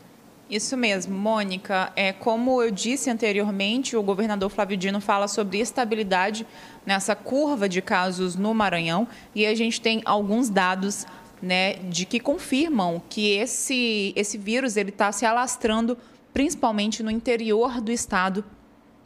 Isso 0.48 0.76
mesmo, 0.76 1.12
Mônica. 1.12 1.92
É, 1.96 2.12
como 2.12 2.62
eu 2.62 2.70
disse 2.70 3.10
anteriormente, 3.10 3.96
o 3.96 4.02
governador 4.04 4.48
Flávio 4.48 4.76
Dino 4.76 5.00
fala 5.00 5.26
sobre 5.26 5.58
estabilidade 5.58 6.46
nessa 6.86 7.16
curva 7.16 7.68
de 7.68 7.82
casos 7.82 8.36
no 8.36 8.54
Maranhão 8.54 9.08
e 9.34 9.44
a 9.44 9.56
gente 9.56 9.80
tem 9.80 10.02
alguns 10.04 10.48
dados 10.48 11.04
né, 11.42 11.72
de 11.90 12.06
que 12.06 12.20
confirmam 12.20 13.02
que 13.08 13.32
esse, 13.32 14.12
esse 14.14 14.38
vírus 14.38 14.76
está 14.76 15.10
se 15.10 15.26
alastrando 15.26 15.98
principalmente 16.32 17.02
no 17.02 17.10
interior 17.10 17.80
do 17.80 17.90
estado 17.90 18.44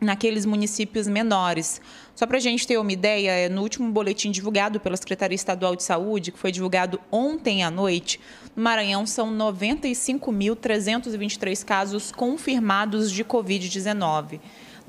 naqueles 0.00 0.47
municípios 0.47 1.07
menores. 1.07 1.80
Só 2.14 2.26
para 2.26 2.38
a 2.38 2.40
gente 2.40 2.66
ter 2.66 2.78
uma 2.78 2.92
ideia, 2.92 3.30
é, 3.30 3.49
no 3.49 3.62
último 3.62 3.90
boletim 3.90 4.30
divulgado 4.30 4.78
pela 4.80 4.97
Secretaria 4.97 5.35
Estadual 5.35 5.75
de 5.76 5.83
Saúde, 5.83 6.33
que 6.33 6.38
foi 6.38 6.50
divulgado 6.52 6.99
ontem 7.11 7.62
à 7.62 7.71
noite, 7.71 8.19
no 8.57 8.62
Maranhão 8.62 9.07
são 9.07 9.30
95.323 9.33 11.64
casos 11.64 12.12
confirmados 12.12 13.12
de 13.12 13.25
Covid-19. 13.25 14.40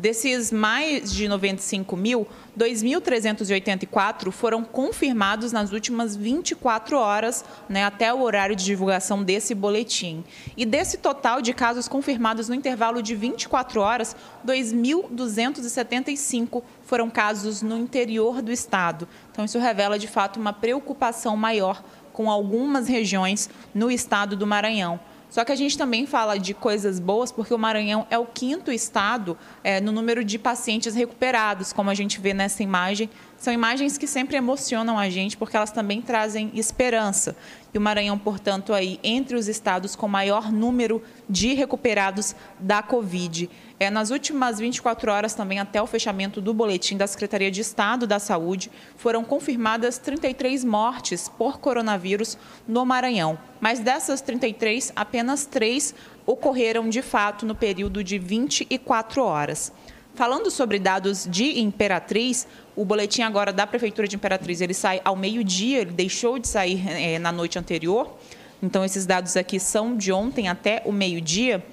Desses 0.02 0.52
mais 0.52 1.14
de 1.14 1.28
95 1.28 1.96
mil, 1.96 2.28
2.384 2.58 4.32
foram 4.32 4.64
confirmados 4.64 5.52
nas 5.52 5.72
últimas 5.72 6.16
24 6.16 6.98
horas, 6.98 7.46
né, 7.70 7.86
até 7.86 8.12
o 8.12 8.22
horário 8.22 8.56
de 8.56 8.66
divulgação 8.66 9.24
desse 9.24 9.54
boletim. 9.54 10.24
E 10.58 10.66
desse 10.66 10.98
total 10.98 11.40
de 11.40 11.54
casos 11.54 11.88
confirmados 11.88 12.50
no 12.50 12.56
intervalo 12.56 13.04
de 13.04 13.14
24 13.14 13.80
horas, 13.80 14.16
2.275 14.44 16.64
foram 16.84 17.08
casos 17.08 17.62
no 17.62 17.78
interior 17.78 18.42
do 18.42 18.52
estado. 18.52 19.08
Então, 19.32 19.46
isso 19.46 19.60
revela, 19.60 20.00
de 20.00 20.08
fato, 20.08 20.40
uma 20.40 20.52
preocupação 20.52 21.38
maior 21.38 21.84
com 22.12 22.32
algumas 22.32 22.88
regiões 22.88 23.52
no 23.72 23.92
estado 23.92 24.36
do 24.36 24.48
Maranhão. 24.48 25.00
Só 25.32 25.46
que 25.46 25.52
a 25.52 25.56
gente 25.56 25.78
também 25.78 26.06
fala 26.06 26.38
de 26.38 26.54
coisas 26.54 27.00
boas, 27.00 27.32
porque 27.32 27.54
o 27.54 27.58
Maranhão 27.58 28.06
é 28.12 28.18
o 28.18 28.26
quinto 28.26 28.70
estado 28.70 29.38
é, 29.64 29.80
no 29.80 29.94
número 29.94 30.26
de 30.26 30.38
pacientes 30.38 30.94
recuperados, 30.94 31.72
como 31.72 31.90
a 31.90 31.94
gente 31.94 32.20
vê 32.20 32.34
nessa 32.34 32.62
imagem. 32.62 33.10
São 33.42 33.52
imagens 33.52 33.98
que 33.98 34.06
sempre 34.06 34.38
emocionam 34.38 35.00
a 35.00 35.10
gente, 35.10 35.36
porque 35.36 35.58
elas 35.58 35.72
também 35.72 36.00
trazem 36.00 36.52
esperança. 36.54 37.36
E 37.74 37.78
o 37.80 37.82
Maranhão, 37.82 38.16
portanto, 38.16 38.72
aí 38.72 39.00
entre 39.04 39.36
os 39.36 39.48
estados 39.48 39.96
com 39.96 40.08
maior 40.08 40.52
número 40.52 41.02
de 41.28 41.56
recuperados 41.56 42.36
da 42.60 42.84
Covid. 42.84 43.50
É, 43.80 43.90
nas 43.90 44.12
últimas 44.12 44.60
24 44.60 45.12
horas, 45.12 45.34
também 45.34 45.58
até 45.58 45.82
o 45.82 45.88
fechamento 45.88 46.40
do 46.40 46.54
boletim 46.54 46.96
da 46.96 47.08
Secretaria 47.08 47.50
de 47.50 47.62
Estado 47.62 48.06
da 48.06 48.20
Saúde, 48.20 48.70
foram 48.96 49.24
confirmadas 49.24 49.98
33 49.98 50.64
mortes 50.64 51.28
por 51.28 51.60
coronavírus 51.60 52.38
no 52.68 52.86
Maranhão. 52.86 53.40
Mas 53.60 53.80
dessas 53.80 54.22
33, 54.22 54.94
apenas 54.96 55.48
três 55.48 55.96
ocorreram 56.28 56.88
de 56.88 57.02
fato 57.02 57.44
no 57.48 57.56
período 57.56 58.04
de 58.04 58.20
24 58.20 59.24
horas. 59.24 59.74
Falando 60.14 60.52
sobre 60.52 60.78
dados 60.78 61.26
de 61.30 61.60
Imperatriz, 61.60 62.46
o 62.76 62.84
boletim 62.84 63.22
agora 63.22 63.54
da 63.54 63.66
Prefeitura 63.66 64.08
de 64.08 64.18
Imperatriz 64.18 64.60
ele 64.60 64.74
sai 64.74 65.02
ao 65.06 65.16
meio-dia, 65.16 65.80
ele 65.80 65.92
deixou 65.92 66.38
de 66.38 66.48
sair 66.48 66.86
é, 66.88 67.18
na 67.18 67.32
noite 67.32 67.58
anterior. 67.58 68.18
Então, 68.62 68.84
esses 68.84 69.06
dados 69.06 69.38
aqui 69.38 69.60
são 69.60 69.96
de 69.96 70.12
ontem 70.12 70.50
até 70.50 70.84
o 70.86 70.92
meio-dia. 70.92 71.64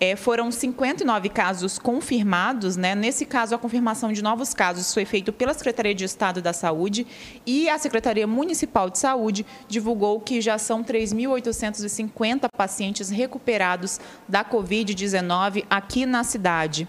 É, 0.00 0.16
foram 0.16 0.50
59 0.50 1.28
casos 1.28 1.78
confirmados, 1.78 2.76
né? 2.76 2.94
Nesse 2.94 3.24
caso, 3.24 3.54
a 3.54 3.58
confirmação 3.58 4.12
de 4.12 4.22
novos 4.22 4.54
casos 4.54 4.92
foi 4.92 5.04
feita 5.04 5.32
pela 5.32 5.52
Secretaria 5.52 5.94
de 5.94 6.04
Estado 6.04 6.40
da 6.40 6.52
Saúde 6.52 7.06
e 7.46 7.68
a 7.68 7.78
Secretaria 7.78 8.26
Municipal 8.26 8.88
de 8.88 8.98
Saúde 8.98 9.46
divulgou 9.68 10.20
que 10.20 10.40
já 10.40 10.58
são 10.58 10.82
3.850 10.82 12.48
pacientes 12.56 13.08
recuperados 13.08 14.00
da 14.28 14.44
Covid-19 14.44 15.64
aqui 15.70 16.06
na 16.06 16.24
cidade. 16.24 16.88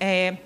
É, 0.00 0.38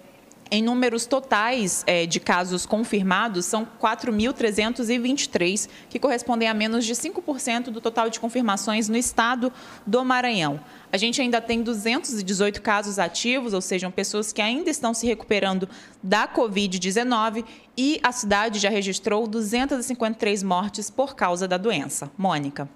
em 0.50 0.62
números 0.62 1.06
totais 1.06 1.82
é, 1.86 2.06
de 2.06 2.20
casos 2.20 2.64
confirmados, 2.66 3.44
são 3.44 3.66
4.323, 3.82 5.68
que 5.88 5.98
correspondem 5.98 6.48
a 6.48 6.54
menos 6.54 6.84
de 6.84 6.94
5% 6.94 7.70
do 7.70 7.80
total 7.80 8.08
de 8.10 8.20
confirmações 8.20 8.88
no 8.88 8.96
estado 8.96 9.52
do 9.86 10.04
Maranhão. 10.04 10.60
A 10.92 10.96
gente 10.96 11.20
ainda 11.20 11.40
tem 11.40 11.62
218 11.62 12.62
casos 12.62 12.98
ativos, 13.00 13.52
ou 13.52 13.60
seja, 13.60 13.90
pessoas 13.90 14.32
que 14.32 14.40
ainda 14.40 14.70
estão 14.70 14.94
se 14.94 15.06
recuperando 15.06 15.68
da 16.02 16.28
Covid-19 16.28 17.44
e 17.76 17.98
a 18.02 18.12
cidade 18.12 18.60
já 18.60 18.70
registrou 18.70 19.26
253 19.26 20.42
mortes 20.42 20.88
por 20.90 21.16
causa 21.16 21.48
da 21.48 21.56
doença. 21.56 22.10
Mônica. 22.16 22.68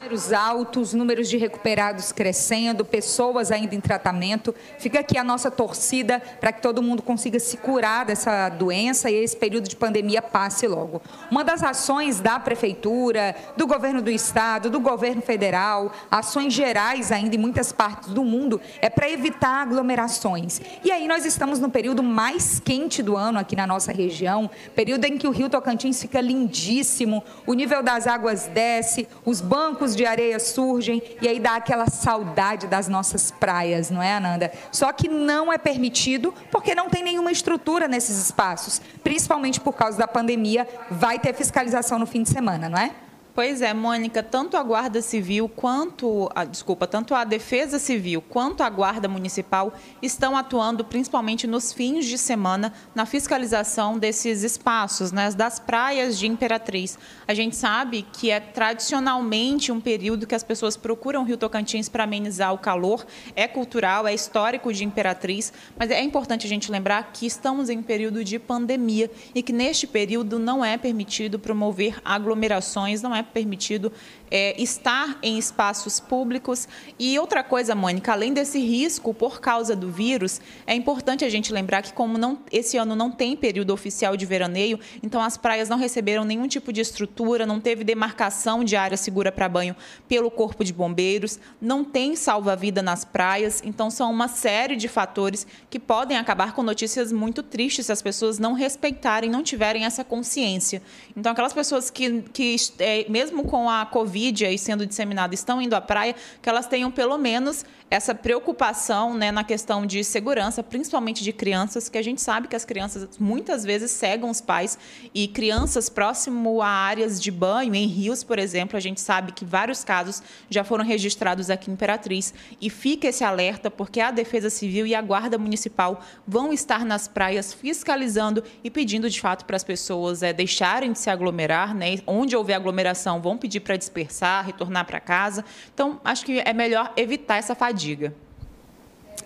Números 0.00 0.32
altos, 0.32 0.94
números 0.94 1.28
de 1.28 1.36
recuperados 1.36 2.12
crescendo, 2.12 2.84
pessoas 2.84 3.50
ainda 3.50 3.74
em 3.74 3.80
tratamento. 3.80 4.54
Fica 4.78 5.00
aqui 5.00 5.18
a 5.18 5.24
nossa 5.24 5.50
torcida 5.50 6.22
para 6.40 6.52
que 6.52 6.62
todo 6.62 6.80
mundo 6.80 7.02
consiga 7.02 7.40
se 7.40 7.56
curar 7.56 8.06
dessa 8.06 8.48
doença 8.48 9.10
e 9.10 9.16
esse 9.16 9.36
período 9.36 9.68
de 9.68 9.74
pandemia 9.74 10.22
passe 10.22 10.68
logo. 10.68 11.02
Uma 11.32 11.42
das 11.42 11.64
ações 11.64 12.20
da 12.20 12.38
Prefeitura, 12.38 13.34
do 13.56 13.66
governo 13.66 14.00
do 14.00 14.08
Estado, 14.08 14.70
do 14.70 14.78
governo 14.78 15.20
federal, 15.20 15.92
ações 16.08 16.54
gerais 16.54 17.10
ainda 17.10 17.34
em 17.34 17.38
muitas 17.38 17.72
partes 17.72 18.10
do 18.10 18.22
mundo, 18.22 18.60
é 18.80 18.88
para 18.88 19.10
evitar 19.10 19.62
aglomerações. 19.62 20.60
E 20.84 20.92
aí 20.92 21.08
nós 21.08 21.24
estamos 21.24 21.58
no 21.58 21.70
período 21.70 22.04
mais 22.04 22.60
quente 22.60 23.02
do 23.02 23.16
ano 23.16 23.40
aqui 23.40 23.56
na 23.56 23.66
nossa 23.66 23.90
região, 23.90 24.48
período 24.76 25.06
em 25.06 25.18
que 25.18 25.26
o 25.26 25.32
Rio 25.32 25.50
Tocantins 25.50 26.00
fica 26.00 26.20
lindíssimo, 26.20 27.24
o 27.44 27.52
nível 27.52 27.82
das 27.82 28.06
águas 28.06 28.46
desce, 28.46 29.08
os 29.24 29.40
bancos 29.40 29.87
de 29.94 30.04
areia 30.06 30.38
surgem 30.38 31.02
e 31.20 31.28
aí 31.28 31.38
dá 31.40 31.56
aquela 31.56 31.88
saudade 31.88 32.66
das 32.66 32.88
nossas 32.88 33.30
praias, 33.30 33.90
não 33.90 34.02
é, 34.02 34.14
Ananda? 34.14 34.52
Só 34.70 34.92
que 34.92 35.08
não 35.08 35.52
é 35.52 35.58
permitido 35.58 36.32
porque 36.50 36.74
não 36.74 36.88
tem 36.88 37.02
nenhuma 37.02 37.32
estrutura 37.32 37.88
nesses 37.88 38.16
espaços, 38.18 38.80
principalmente 39.02 39.60
por 39.60 39.72
causa 39.72 39.98
da 39.98 40.08
pandemia. 40.08 40.68
Vai 40.90 41.18
ter 41.18 41.34
fiscalização 41.34 41.98
no 41.98 42.06
fim 42.06 42.22
de 42.22 42.28
semana, 42.28 42.68
não 42.68 42.78
é? 42.78 42.92
Pois 43.38 43.62
é, 43.62 43.72
Mônica, 43.72 44.20
tanto 44.20 44.56
a 44.56 44.62
Guarda 44.64 45.00
Civil 45.00 45.48
quanto, 45.48 46.28
a, 46.34 46.44
desculpa, 46.44 46.88
tanto 46.88 47.14
a 47.14 47.22
Defesa 47.22 47.78
Civil 47.78 48.20
quanto 48.20 48.64
a 48.64 48.68
Guarda 48.68 49.06
Municipal 49.06 49.72
estão 50.02 50.36
atuando 50.36 50.84
principalmente 50.84 51.46
nos 51.46 51.72
fins 51.72 52.04
de 52.04 52.18
semana 52.18 52.72
na 52.96 53.06
fiscalização 53.06 53.96
desses 53.96 54.42
espaços, 54.42 55.12
né, 55.12 55.30
das 55.30 55.60
praias 55.60 56.18
de 56.18 56.26
Imperatriz. 56.26 56.98
A 57.28 57.32
gente 57.32 57.54
sabe 57.54 58.04
que 58.12 58.28
é 58.28 58.40
tradicionalmente 58.40 59.70
um 59.70 59.80
período 59.80 60.26
que 60.26 60.34
as 60.34 60.42
pessoas 60.42 60.76
procuram 60.76 61.22
Rio 61.22 61.36
Tocantins 61.36 61.88
para 61.88 62.02
amenizar 62.02 62.52
o 62.52 62.58
calor, 62.58 63.06
é 63.36 63.46
cultural, 63.46 64.04
é 64.08 64.12
histórico 64.12 64.72
de 64.72 64.84
Imperatriz, 64.84 65.52
mas 65.78 65.92
é 65.92 66.02
importante 66.02 66.44
a 66.44 66.48
gente 66.48 66.72
lembrar 66.72 67.12
que 67.12 67.24
estamos 67.24 67.70
em 67.70 67.84
período 67.84 68.24
de 68.24 68.36
pandemia 68.36 69.08
e 69.32 69.44
que 69.44 69.52
neste 69.52 69.86
período 69.86 70.40
não 70.40 70.64
é 70.64 70.76
permitido 70.76 71.38
promover 71.38 72.00
aglomerações, 72.04 73.00
não 73.00 73.14
é 73.14 73.27
permitido 73.28 73.92
é, 74.30 74.60
estar 74.60 75.18
em 75.22 75.38
espaços 75.38 76.00
públicos. 76.00 76.68
E 76.98 77.18
outra 77.18 77.42
coisa, 77.42 77.74
Mônica, 77.74 78.12
além 78.12 78.32
desse 78.32 78.58
risco 78.58 79.14
por 79.14 79.40
causa 79.40 79.74
do 79.74 79.90
vírus, 79.90 80.40
é 80.66 80.74
importante 80.74 81.24
a 81.24 81.28
gente 81.28 81.52
lembrar 81.52 81.82
que, 81.82 81.92
como 81.92 82.18
não, 82.18 82.38
esse 82.50 82.76
ano 82.76 82.94
não 82.94 83.10
tem 83.10 83.36
período 83.36 83.72
oficial 83.72 84.16
de 84.16 84.26
veraneio, 84.26 84.78
então 85.02 85.20
as 85.20 85.36
praias 85.36 85.68
não 85.68 85.78
receberam 85.78 86.24
nenhum 86.24 86.46
tipo 86.46 86.72
de 86.72 86.80
estrutura, 86.80 87.46
não 87.46 87.60
teve 87.60 87.84
demarcação 87.84 88.62
de 88.64 88.76
área 88.76 88.96
segura 88.96 89.32
para 89.32 89.48
banho 89.48 89.74
pelo 90.08 90.30
Corpo 90.30 90.64
de 90.64 90.72
Bombeiros, 90.72 91.38
não 91.60 91.84
tem 91.84 92.14
salva-vida 92.16 92.82
nas 92.82 93.04
praias, 93.04 93.62
então 93.64 93.90
são 93.90 94.10
uma 94.10 94.28
série 94.28 94.76
de 94.76 94.88
fatores 94.88 95.46
que 95.70 95.78
podem 95.78 96.16
acabar 96.16 96.54
com 96.54 96.62
notícias 96.62 97.12
muito 97.12 97.42
tristes 97.42 97.86
se 97.86 97.92
as 97.92 98.02
pessoas 98.02 98.38
não 98.38 98.52
respeitarem, 98.52 99.30
não 99.30 99.42
tiverem 99.42 99.84
essa 99.84 100.04
consciência. 100.04 100.82
Então, 101.16 101.32
aquelas 101.32 101.52
pessoas 101.52 101.90
que, 101.90 102.22
que 102.32 102.56
é, 102.78 103.06
mesmo 103.08 103.44
com 103.44 103.68
a 103.70 103.86
Covid 103.86 104.17
aí 104.46 104.58
sendo 104.58 104.86
disseminada, 104.86 105.34
estão 105.34 105.60
indo 105.60 105.74
à 105.74 105.80
praia, 105.80 106.14
que 106.42 106.48
elas 106.48 106.66
tenham 106.66 106.90
pelo 106.90 107.16
menos 107.16 107.64
essa 107.90 108.14
preocupação 108.14 109.14
né, 109.14 109.32
na 109.32 109.42
questão 109.42 109.86
de 109.86 110.04
segurança, 110.04 110.62
principalmente 110.62 111.24
de 111.24 111.32
crianças, 111.32 111.88
que 111.88 111.96
a 111.96 112.02
gente 112.02 112.20
sabe 112.20 112.46
que 112.46 112.54
as 112.54 112.64
crianças 112.64 113.08
muitas 113.18 113.64
vezes 113.64 113.90
cegam 113.90 114.28
os 114.28 114.40
pais 114.40 114.78
e 115.14 115.26
crianças 115.26 115.88
próximo 115.88 116.60
a 116.60 116.68
áreas 116.68 117.20
de 117.20 117.30
banho, 117.30 117.74
em 117.74 117.86
rios, 117.86 118.22
por 118.22 118.38
exemplo, 118.38 118.76
a 118.76 118.80
gente 118.80 119.00
sabe 119.00 119.32
que 119.32 119.44
vários 119.44 119.84
casos 119.84 120.22
já 120.50 120.62
foram 120.64 120.84
registrados 120.84 121.48
aqui 121.48 121.70
em 121.70 121.74
Imperatriz. 121.74 122.34
E 122.60 122.68
fica 122.68 123.08
esse 123.08 123.24
alerta, 123.24 123.70
porque 123.70 124.00
a 124.00 124.10
Defesa 124.10 124.50
Civil 124.50 124.86
e 124.86 124.94
a 124.94 125.00
Guarda 125.00 125.38
Municipal 125.38 126.02
vão 126.26 126.52
estar 126.52 126.84
nas 126.84 127.08
praias 127.08 127.54
fiscalizando 127.54 128.42
e 128.62 128.70
pedindo 128.70 129.08
de 129.08 129.20
fato 129.20 129.44
para 129.44 129.56
as 129.56 129.64
pessoas 129.64 130.22
é, 130.22 130.32
deixarem 130.32 130.92
de 130.92 130.98
se 130.98 131.08
aglomerar, 131.08 131.74
né? 131.74 131.98
Onde 132.06 132.36
houver 132.36 132.54
aglomeração, 132.54 133.20
vão 133.20 133.38
pedir 133.38 133.60
para 133.60 133.76
dispersar, 133.76 134.44
retornar 134.44 134.84
para 134.84 135.00
casa. 135.00 135.44
Então, 135.72 136.00
acho 136.04 136.24
que 136.24 136.40
é 136.40 136.52
melhor 136.52 136.92
evitar 136.96 137.36
essa 137.36 137.54
fadiga 137.54 137.77
diga. 137.78 138.12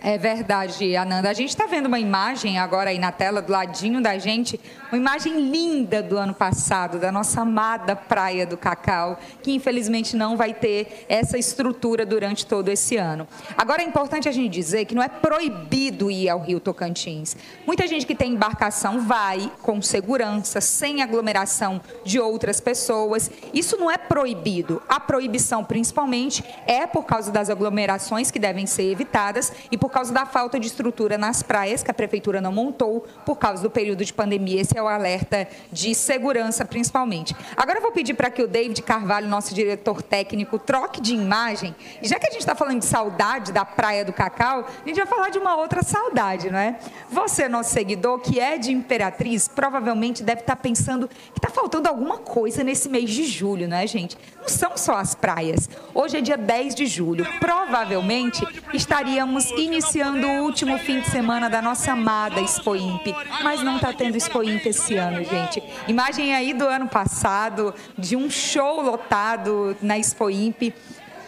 É 0.00 0.18
verdade, 0.18 0.96
Ananda. 0.96 1.30
A 1.30 1.32
gente 1.32 1.50
está 1.50 1.66
vendo 1.66 1.86
uma 1.86 1.98
imagem 1.98 2.58
agora 2.58 2.90
aí 2.90 2.98
na 2.98 3.12
tela, 3.12 3.42
do 3.42 3.52
ladinho 3.52 4.00
da 4.00 4.18
gente, 4.18 4.58
uma 4.90 4.98
imagem 4.98 5.50
linda 5.50 6.02
do 6.02 6.16
ano 6.16 6.34
passado, 6.34 6.98
da 6.98 7.12
nossa 7.12 7.42
amada 7.42 7.94
Praia 7.94 8.46
do 8.46 8.56
Cacau, 8.56 9.18
que 9.42 9.52
infelizmente 9.52 10.16
não 10.16 10.36
vai 10.36 10.54
ter 10.54 11.04
essa 11.08 11.38
estrutura 11.38 12.04
durante 12.04 12.46
todo 12.46 12.68
esse 12.68 12.96
ano. 12.96 13.28
Agora 13.56 13.82
é 13.82 13.84
importante 13.84 14.28
a 14.28 14.32
gente 14.32 14.50
dizer 14.52 14.84
que 14.86 14.94
não 14.94 15.02
é 15.02 15.08
proibido 15.08 16.10
ir 16.10 16.28
ao 16.28 16.40
Rio 16.40 16.58
Tocantins. 16.58 17.36
Muita 17.66 17.86
gente 17.86 18.06
que 18.06 18.14
tem 18.14 18.32
embarcação 18.32 19.06
vai 19.06 19.50
com 19.62 19.80
segurança, 19.80 20.60
sem 20.60 21.02
aglomeração 21.02 21.80
de 22.04 22.18
outras 22.18 22.60
pessoas. 22.60 23.30
Isso 23.54 23.76
não 23.76 23.90
é 23.90 23.98
proibido. 23.98 24.82
A 24.88 24.98
proibição, 24.98 25.64
principalmente, 25.64 26.44
é 26.66 26.86
por 26.86 27.04
causa 27.04 27.30
das 27.30 27.50
aglomerações 27.50 28.30
que 28.30 28.38
devem 28.38 28.66
ser 28.66 28.90
evitadas 28.90 29.52
e 29.70 29.81
por 29.82 29.90
causa 29.90 30.14
da 30.14 30.24
falta 30.24 30.60
de 30.60 30.68
estrutura 30.68 31.18
nas 31.18 31.42
praias, 31.42 31.82
que 31.82 31.90
a 31.90 31.94
prefeitura 31.94 32.40
não 32.40 32.52
montou 32.52 33.04
por 33.26 33.34
causa 33.34 33.60
do 33.64 33.68
período 33.68 34.04
de 34.04 34.12
pandemia. 34.12 34.60
Esse 34.60 34.78
é 34.78 34.80
o 34.80 34.86
alerta 34.86 35.48
de 35.72 35.92
segurança, 35.92 36.64
principalmente. 36.64 37.34
Agora 37.56 37.78
eu 37.78 37.82
vou 37.82 37.90
pedir 37.90 38.14
para 38.14 38.30
que 38.30 38.40
o 38.40 38.46
David 38.46 38.80
Carvalho, 38.82 39.26
nosso 39.26 39.52
diretor 39.52 40.00
técnico, 40.00 40.56
troque 40.56 41.00
de 41.00 41.16
imagem. 41.16 41.74
E 42.00 42.06
já 42.06 42.16
que 42.16 42.28
a 42.28 42.30
gente 42.30 42.42
está 42.42 42.54
falando 42.54 42.78
de 42.78 42.86
saudade 42.86 43.50
da 43.50 43.64
Praia 43.64 44.04
do 44.04 44.12
Cacau, 44.12 44.64
a 44.84 44.88
gente 44.88 44.98
vai 44.98 45.06
falar 45.06 45.30
de 45.30 45.38
uma 45.38 45.56
outra 45.56 45.82
saudade, 45.82 46.48
não 46.48 46.60
é? 46.60 46.78
Você, 47.10 47.48
nosso 47.48 47.70
seguidor, 47.70 48.20
que 48.20 48.38
é 48.38 48.58
de 48.58 48.70
Imperatriz, 48.70 49.48
provavelmente 49.48 50.22
deve 50.22 50.42
estar 50.42 50.54
tá 50.54 50.62
pensando 50.62 51.08
que 51.08 51.40
está 51.40 51.50
faltando 51.50 51.88
alguma 51.88 52.18
coisa 52.18 52.62
nesse 52.62 52.88
mês 52.88 53.10
de 53.10 53.24
julho, 53.24 53.66
não 53.66 53.78
é, 53.78 53.84
gente? 53.84 54.16
Não 54.40 54.48
são 54.48 54.76
só 54.76 54.94
as 54.94 55.16
praias. 55.16 55.68
Hoje 55.92 56.18
é 56.18 56.20
dia 56.20 56.36
10 56.36 56.76
de 56.76 56.86
julho. 56.86 57.26
Provavelmente 57.40 58.46
estaríamos 58.72 59.50
iniciando 59.72 60.26
o 60.26 60.42
último 60.42 60.76
fim 60.78 61.00
de 61.00 61.08
semana 61.08 61.48
da 61.48 61.62
nossa 61.62 61.92
amada 61.92 62.38
Expo 62.42 62.76
Imp, 62.76 63.06
mas 63.42 63.62
não 63.62 63.76
está 63.76 63.90
tendo 63.90 64.16
Expo 64.16 64.42
Imp 64.42 64.66
esse 64.66 64.96
ano, 64.96 65.24
gente. 65.24 65.62
Imagem 65.88 66.34
aí 66.34 66.52
do 66.52 66.66
ano 66.66 66.86
passado, 66.86 67.74
de 67.96 68.14
um 68.14 68.28
show 68.28 68.82
lotado 68.82 69.74
na 69.80 69.98
Expo 69.98 70.28
Imp. 70.28 70.74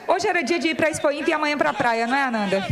Hoje 0.06 0.28
era 0.28 0.42
dia 0.42 0.58
de 0.58 0.68
ir 0.68 0.74
para 0.74 0.88
a 0.88 0.90
Expo 0.90 1.10
Imp 1.10 1.26
e 1.28 1.32
amanhã 1.32 1.56
para 1.56 1.70
a 1.70 1.74
praia, 1.74 2.06
não 2.06 2.16
é, 2.16 2.22
Ananda? 2.24 2.66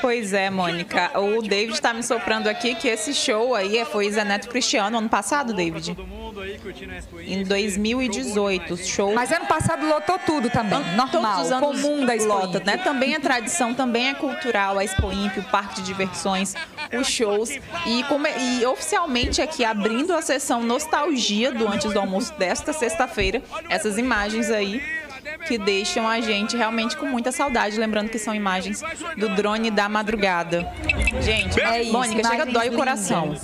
Pois 0.00 0.32
é, 0.32 0.50
Mônica. 0.50 1.18
O 1.18 1.42
David 1.42 1.74
está 1.74 1.92
me 1.92 2.02
soprando 2.02 2.48
aqui 2.48 2.74
que 2.74 2.88
esse 2.88 3.12
show 3.14 3.54
aí 3.54 3.84
foi 3.84 4.10
Zé 4.10 4.24
Neto 4.24 4.48
Cristiano 4.48 4.98
ano 4.98 5.08
passado, 5.08 5.52
David 5.52 5.96
em 7.26 7.44
2018. 7.44 8.76
Show. 8.78 9.14
Mas 9.14 9.30
ano 9.30 9.46
passado 9.46 9.86
lotou 9.86 10.18
tudo 10.18 10.48
também, 10.50 10.78
normal, 10.96 11.08
Todos 11.08 11.46
os 11.46 11.52
anos 11.52 11.82
comum 11.82 12.06
da 12.06 12.16
Expo 12.16 12.28
lota, 12.28 12.60
né? 12.60 12.78
Também 12.78 13.14
é 13.14 13.20
tradição, 13.20 13.74
também 13.74 14.08
é 14.08 14.14
cultural, 14.14 14.78
a 14.78 14.84
Expo 14.84 15.12
Imp, 15.12 15.36
o 15.38 15.42
parque 15.44 15.76
de 15.76 15.82
diversões, 15.82 16.54
os 16.98 17.06
shows. 17.06 17.50
E, 17.86 18.02
como, 18.04 18.26
é, 18.26 18.34
e 18.38 18.66
oficialmente 18.66 19.42
aqui, 19.42 19.64
abrindo 19.64 20.12
a 20.14 20.22
sessão 20.22 20.62
Nostalgia 20.62 21.52
do 21.52 21.68
Antes 21.68 21.92
do 21.92 21.98
Almoço 21.98 22.32
desta 22.38 22.72
sexta-feira, 22.72 23.42
essas 23.68 23.98
imagens 23.98 24.50
aí 24.50 24.82
que 25.46 25.58
deixam 25.58 26.08
a 26.08 26.20
gente 26.20 26.56
realmente 26.56 26.96
com 26.96 27.06
muita 27.06 27.32
saudade, 27.32 27.78
lembrando 27.78 28.08
que 28.08 28.18
são 28.18 28.34
imagens 28.34 28.82
do 29.16 29.34
drone 29.34 29.70
da 29.70 29.88
madrugada. 29.88 30.70
Gente, 31.20 31.60
é 31.60 31.82
isso, 31.82 31.92
Mônica, 31.92 32.28
chega 32.28 32.46
dói 32.46 32.68
o 32.68 32.72
coração. 32.72 33.36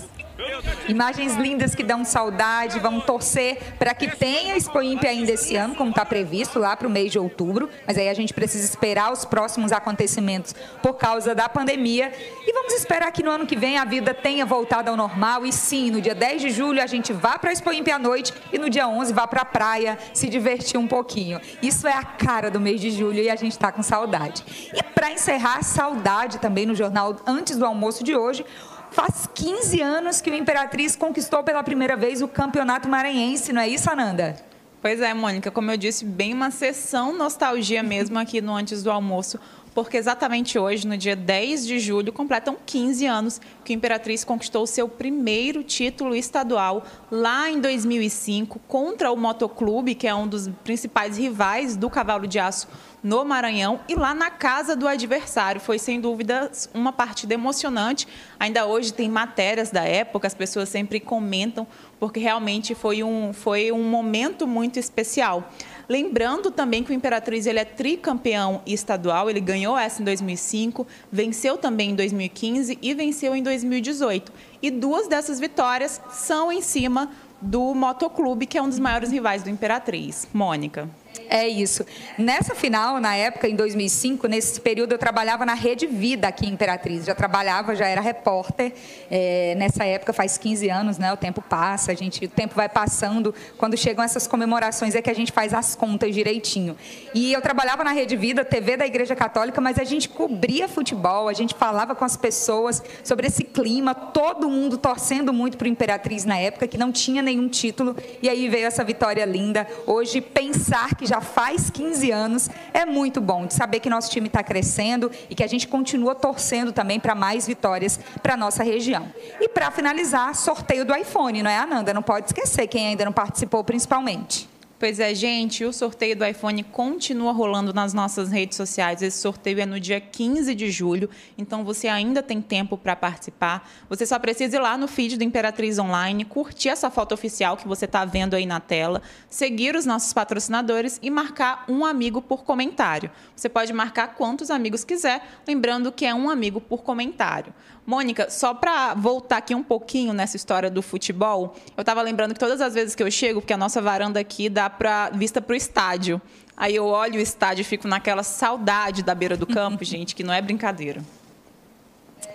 Imagens 0.88 1.34
lindas 1.34 1.74
que 1.74 1.82
dão 1.82 2.04
saudade. 2.04 2.78
Vamos 2.78 3.04
torcer 3.04 3.58
para 3.78 3.92
que 3.92 4.16
tenha 4.16 4.56
Expo 4.56 4.80
Imp 4.80 5.04
ainda 5.04 5.32
esse 5.32 5.56
ano, 5.56 5.74
como 5.74 5.90
está 5.90 6.04
previsto 6.04 6.58
lá 6.58 6.76
para 6.76 6.86
o 6.86 6.90
mês 6.90 7.10
de 7.10 7.18
outubro. 7.18 7.68
Mas 7.86 7.98
aí 7.98 8.08
a 8.08 8.14
gente 8.14 8.32
precisa 8.32 8.64
esperar 8.64 9.12
os 9.12 9.24
próximos 9.24 9.72
acontecimentos 9.72 10.54
por 10.80 10.94
causa 10.94 11.34
da 11.34 11.48
pandemia. 11.48 12.12
E 12.46 12.52
vamos 12.52 12.72
esperar 12.72 13.10
que 13.10 13.22
no 13.22 13.30
ano 13.30 13.46
que 13.46 13.56
vem 13.56 13.78
a 13.78 13.84
vida 13.84 14.14
tenha 14.14 14.46
voltado 14.46 14.90
ao 14.90 14.96
normal. 14.96 15.44
E 15.44 15.52
sim, 15.52 15.90
no 15.90 16.00
dia 16.00 16.14
10 16.14 16.42
de 16.42 16.50
julho 16.50 16.80
a 16.80 16.86
gente 16.86 17.12
vá 17.12 17.38
para 17.38 17.50
a 17.50 17.52
Expo 17.52 17.72
Imp 17.72 17.88
à 17.88 17.98
noite 17.98 18.32
e 18.52 18.58
no 18.58 18.70
dia 18.70 18.86
11 18.86 19.12
vá 19.12 19.26
para 19.26 19.42
a 19.42 19.44
praia 19.44 19.98
se 20.14 20.28
divertir 20.28 20.78
um 20.78 20.86
pouquinho. 20.86 21.40
Isso 21.60 21.86
é 21.88 21.92
a 21.92 22.04
cara 22.04 22.50
do 22.50 22.60
mês 22.60 22.80
de 22.80 22.90
julho 22.90 23.20
e 23.20 23.28
a 23.28 23.36
gente 23.36 23.52
está 23.52 23.72
com 23.72 23.82
saudade. 23.82 24.44
E 24.72 24.82
para 24.82 25.10
encerrar, 25.10 25.62
saudade 25.62 26.38
também 26.38 26.64
no 26.64 26.74
jornal 26.74 27.16
antes 27.26 27.56
do 27.56 27.66
almoço 27.66 28.04
de 28.04 28.16
hoje. 28.16 28.44
Faz 28.90 29.28
15 29.34 29.80
anos 29.80 30.20
que 30.20 30.30
o 30.30 30.34
Imperatriz 30.34 30.96
conquistou 30.96 31.42
pela 31.42 31.62
primeira 31.62 31.96
vez 31.96 32.22
o 32.22 32.28
Campeonato 32.28 32.88
Maranhense, 32.88 33.52
não 33.52 33.60
é 33.60 33.68
isso, 33.68 33.90
Ananda? 33.90 34.36
Pois 34.80 35.00
é, 35.00 35.12
Mônica, 35.12 35.50
como 35.50 35.70
eu 35.70 35.76
disse, 35.76 36.04
bem 36.04 36.32
uma 36.32 36.50
sessão 36.50 37.12
nostalgia 37.12 37.82
mesmo 37.82 38.18
aqui 38.18 38.40
no 38.40 38.54
Antes 38.54 38.82
do 38.82 38.90
Almoço, 38.90 39.38
porque 39.74 39.96
exatamente 39.96 40.58
hoje, 40.58 40.86
no 40.86 40.96
dia 40.96 41.14
10 41.14 41.66
de 41.66 41.78
julho, 41.78 42.12
completam 42.12 42.56
15 42.64 43.06
anos 43.06 43.40
que 43.64 43.72
Imperatriz 43.72 44.24
conquistou 44.24 44.66
seu 44.66 44.88
primeiro 44.88 45.62
título 45.62 46.14
estadual 46.14 46.84
lá 47.10 47.50
em 47.50 47.60
2005 47.60 48.60
contra 48.66 49.10
o 49.10 49.16
Motoclube, 49.16 49.94
que 49.94 50.06
é 50.06 50.14
um 50.14 50.26
dos 50.26 50.48
principais 50.64 51.16
rivais 51.16 51.76
do 51.76 51.88
Cavalo 51.88 52.26
de 52.26 52.38
Aço 52.38 52.68
no 53.02 53.24
Maranhão 53.24 53.80
e 53.88 53.94
lá 53.94 54.14
na 54.14 54.30
casa 54.30 54.74
do 54.74 54.88
adversário. 54.88 55.60
Foi 55.60 55.78
sem 55.78 56.00
dúvida 56.00 56.50
uma 56.74 56.92
partida 56.92 57.34
emocionante. 57.34 58.08
Ainda 58.38 58.66
hoje 58.66 58.92
tem 58.92 59.08
matérias 59.08 59.70
da 59.70 59.84
época, 59.84 60.26
as 60.26 60.34
pessoas 60.34 60.68
sempre 60.68 60.98
comentam, 61.00 61.66
porque 61.98 62.20
realmente 62.20 62.74
foi 62.74 63.02
um, 63.02 63.32
foi 63.32 63.72
um 63.72 63.82
momento 63.82 64.46
muito 64.46 64.78
especial. 64.78 65.50
Lembrando 65.88 66.50
também 66.50 66.82
que 66.84 66.90
o 66.90 66.94
Imperatriz 66.94 67.46
ele 67.46 67.58
é 67.58 67.64
tricampeão 67.64 68.60
estadual, 68.66 69.30
ele 69.30 69.40
ganhou 69.40 69.76
essa 69.76 70.02
em 70.02 70.04
2005, 70.04 70.86
venceu 71.10 71.56
também 71.56 71.90
em 71.90 71.94
2015 71.94 72.78
e 72.80 72.94
venceu 72.94 73.34
em 73.34 73.42
2018. 73.42 74.30
E 74.60 74.70
duas 74.70 75.08
dessas 75.08 75.40
vitórias 75.40 76.00
são 76.10 76.52
em 76.52 76.60
cima 76.60 77.10
do 77.40 77.74
Motoclube, 77.74 78.46
que 78.46 78.58
é 78.58 78.62
um 78.62 78.68
dos 78.68 78.78
maiores 78.78 79.10
rivais 79.10 79.42
do 79.42 79.48
Imperatriz. 79.48 80.28
Mônica. 80.32 80.88
É 81.30 81.46
isso. 81.46 81.84
Nessa 82.16 82.54
final, 82.54 82.98
na 83.00 83.14
época, 83.14 83.46
em 83.46 83.54
2005, 83.54 84.26
nesse 84.26 84.58
período, 84.60 84.92
eu 84.92 84.98
trabalhava 84.98 85.44
na 85.44 85.52
Rede 85.52 85.86
Vida 85.86 86.26
aqui 86.26 86.46
em 86.46 86.52
Imperatriz. 86.52 87.04
Já 87.04 87.14
trabalhava, 87.14 87.76
já 87.76 87.86
era 87.86 88.00
repórter. 88.00 88.72
É, 89.10 89.54
nessa 89.58 89.84
época, 89.84 90.14
faz 90.14 90.38
15 90.38 90.70
anos, 90.70 90.96
né? 90.96 91.12
O 91.12 91.16
tempo 91.18 91.42
passa, 91.42 91.92
a 91.92 91.94
gente, 91.94 92.24
o 92.24 92.28
tempo 92.28 92.54
vai 92.54 92.68
passando. 92.68 93.34
Quando 93.58 93.76
chegam 93.76 94.02
essas 94.02 94.26
comemorações 94.26 94.94
é 94.94 95.02
que 95.02 95.10
a 95.10 95.14
gente 95.14 95.30
faz 95.30 95.52
as 95.52 95.76
contas 95.76 96.14
direitinho. 96.14 96.76
E 97.12 97.32
eu 97.32 97.42
trabalhava 97.42 97.84
na 97.84 97.92
Rede 97.92 98.16
Vida, 98.16 98.42
TV 98.42 98.78
da 98.78 98.86
Igreja 98.86 99.14
Católica, 99.14 99.60
mas 99.60 99.78
a 99.78 99.84
gente 99.84 100.08
cobria 100.08 100.66
futebol, 100.66 101.28
a 101.28 101.34
gente 101.34 101.54
falava 101.54 101.94
com 101.94 102.04
as 102.06 102.16
pessoas 102.16 102.82
sobre 103.04 103.26
esse 103.26 103.44
clima, 103.44 103.94
todo 103.94 104.48
mundo 104.48 104.78
torcendo 104.78 105.30
muito 105.30 105.58
para 105.58 105.66
o 105.66 105.68
Imperatriz 105.68 106.24
na 106.24 106.38
época, 106.38 106.66
que 106.66 106.78
não 106.78 106.90
tinha 106.90 107.20
nenhum 107.20 107.48
título. 107.48 107.94
E 108.22 108.30
aí 108.30 108.48
veio 108.48 108.66
essa 108.66 108.82
vitória 108.82 109.24
linda. 109.26 109.66
Hoje, 109.86 110.22
pensar 110.22 110.94
que 110.94 111.04
já 111.04 111.17
já 111.18 111.20
faz 111.20 111.68
15 111.68 112.10
anos, 112.12 112.50
é 112.72 112.86
muito 112.86 113.20
bom 113.20 113.46
de 113.46 113.54
saber 113.54 113.80
que 113.80 113.90
nosso 113.90 114.10
time 114.10 114.28
está 114.28 114.42
crescendo 114.42 115.10
e 115.28 115.34
que 115.34 115.42
a 115.42 115.46
gente 115.46 115.66
continua 115.66 116.14
torcendo 116.14 116.72
também 116.72 117.00
para 117.00 117.14
mais 117.14 117.46
vitórias 117.46 117.98
para 118.22 118.36
nossa 118.36 118.62
região. 118.62 119.12
E 119.40 119.48
para 119.48 119.70
finalizar, 119.70 120.34
sorteio 120.36 120.84
do 120.84 120.94
iPhone, 120.94 121.42
não 121.42 121.50
é, 121.50 121.58
Ananda? 121.58 121.92
Não 121.92 122.02
pode 122.02 122.26
esquecer 122.26 122.68
quem 122.68 122.86
ainda 122.86 123.04
não 123.04 123.12
participou, 123.12 123.64
principalmente. 123.64 124.48
Pois 124.78 125.00
é, 125.00 125.12
gente, 125.12 125.64
o 125.64 125.72
sorteio 125.72 126.14
do 126.14 126.24
iPhone 126.24 126.62
continua 126.62 127.32
rolando 127.32 127.74
nas 127.74 127.92
nossas 127.92 128.30
redes 128.30 128.56
sociais. 128.56 129.02
Esse 129.02 129.18
sorteio 129.18 129.60
é 129.60 129.66
no 129.66 129.80
dia 129.80 130.00
15 130.00 130.54
de 130.54 130.70
julho, 130.70 131.10
então 131.36 131.64
você 131.64 131.88
ainda 131.88 132.22
tem 132.22 132.40
tempo 132.40 132.78
para 132.78 132.94
participar. 132.94 133.68
Você 133.88 134.06
só 134.06 134.20
precisa 134.20 134.54
ir 134.54 134.60
lá 134.60 134.78
no 134.78 134.86
feed 134.86 135.18
do 135.18 135.24
Imperatriz 135.24 135.80
Online, 135.80 136.24
curtir 136.24 136.68
essa 136.68 136.90
foto 136.90 137.12
oficial 137.12 137.56
que 137.56 137.66
você 137.66 137.86
está 137.86 138.04
vendo 138.04 138.34
aí 138.34 138.46
na 138.46 138.60
tela, 138.60 139.02
seguir 139.28 139.74
os 139.74 139.84
nossos 139.84 140.12
patrocinadores 140.12 141.00
e 141.02 141.10
marcar 141.10 141.64
um 141.68 141.84
amigo 141.84 142.22
por 142.22 142.44
comentário. 142.44 143.10
Você 143.34 143.48
pode 143.48 143.72
marcar 143.72 144.14
quantos 144.14 144.48
amigos 144.48 144.84
quiser, 144.84 145.40
lembrando 145.44 145.90
que 145.90 146.06
é 146.06 146.14
um 146.14 146.30
amigo 146.30 146.60
por 146.60 146.84
comentário. 146.84 147.52
Mônica, 147.88 148.28
só 148.28 148.52
para 148.52 148.92
voltar 148.92 149.38
aqui 149.38 149.54
um 149.54 149.62
pouquinho 149.62 150.12
nessa 150.12 150.36
história 150.36 150.70
do 150.70 150.82
futebol, 150.82 151.56
eu 151.74 151.80
estava 151.80 152.02
lembrando 152.02 152.34
que 152.34 152.38
todas 152.38 152.60
as 152.60 152.74
vezes 152.74 152.94
que 152.94 153.02
eu 153.02 153.10
chego, 153.10 153.40
porque 153.40 153.54
a 153.54 153.56
nossa 153.56 153.80
varanda 153.80 154.20
aqui 154.20 154.50
dá 154.50 154.68
para 154.68 155.08
vista 155.08 155.40
para 155.40 155.54
o 155.54 155.56
estádio. 155.56 156.20
Aí 156.54 156.76
eu 156.76 156.84
olho 156.84 157.14
o 157.14 157.18
estádio 157.18 157.62
e 157.62 157.64
fico 157.64 157.88
naquela 157.88 158.22
saudade 158.22 159.02
da 159.02 159.14
beira 159.14 159.38
do 159.38 159.46
campo, 159.46 159.82
gente, 159.88 160.14
que 160.14 160.22
não 160.22 160.34
é 160.34 160.42
brincadeira. 160.42 161.02